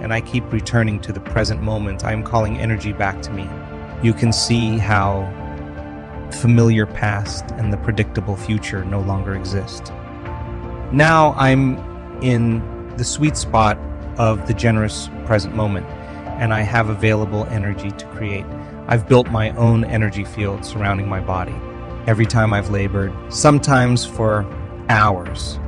and 0.00 0.14
I 0.14 0.22
keep 0.22 0.50
returning 0.50 0.98
to 1.00 1.12
the 1.12 1.20
present 1.20 1.60
moment, 1.60 2.06
I 2.06 2.12
am 2.12 2.22
calling 2.22 2.56
energy 2.58 2.94
back 2.94 3.20
to 3.20 3.30
me. 3.30 3.46
You 4.02 4.14
can 4.14 4.32
see 4.32 4.78
how 4.78 5.28
the 6.30 6.36
familiar 6.38 6.86
past 6.86 7.44
and 7.58 7.70
the 7.70 7.76
predictable 7.76 8.34
future 8.34 8.82
no 8.82 9.00
longer 9.00 9.34
exist. 9.34 9.92
Now 10.90 11.34
I'm 11.36 11.76
in 12.22 12.96
the 12.96 13.04
sweet 13.04 13.36
spot 13.36 13.76
of 14.20 14.46
the 14.46 14.52
generous 14.52 15.08
present 15.24 15.56
moment, 15.56 15.86
and 16.38 16.52
I 16.52 16.60
have 16.60 16.90
available 16.90 17.46
energy 17.46 17.90
to 17.90 18.06
create. 18.08 18.44
I've 18.86 19.08
built 19.08 19.30
my 19.30 19.48
own 19.52 19.82
energy 19.82 20.24
field 20.24 20.62
surrounding 20.62 21.08
my 21.08 21.20
body 21.20 21.54
every 22.06 22.26
time 22.26 22.52
I've 22.52 22.68
labored, 22.68 23.14
sometimes 23.32 24.04
for 24.04 24.44
hours, 24.90 25.58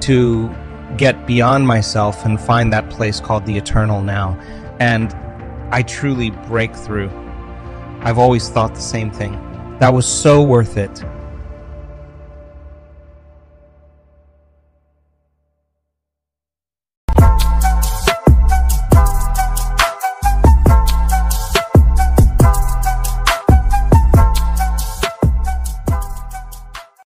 to 0.00 0.54
get 0.98 1.26
beyond 1.26 1.66
myself 1.66 2.26
and 2.26 2.38
find 2.38 2.70
that 2.70 2.90
place 2.90 3.18
called 3.18 3.46
the 3.46 3.56
eternal 3.56 4.02
now. 4.02 4.38
And 4.78 5.14
I 5.72 5.80
truly 5.80 6.32
break 6.48 6.76
through. 6.76 7.10
I've 8.00 8.18
always 8.18 8.50
thought 8.50 8.74
the 8.74 8.80
same 8.80 9.10
thing. 9.10 9.32
That 9.78 9.94
was 9.94 10.06
so 10.06 10.42
worth 10.42 10.76
it 10.76 11.02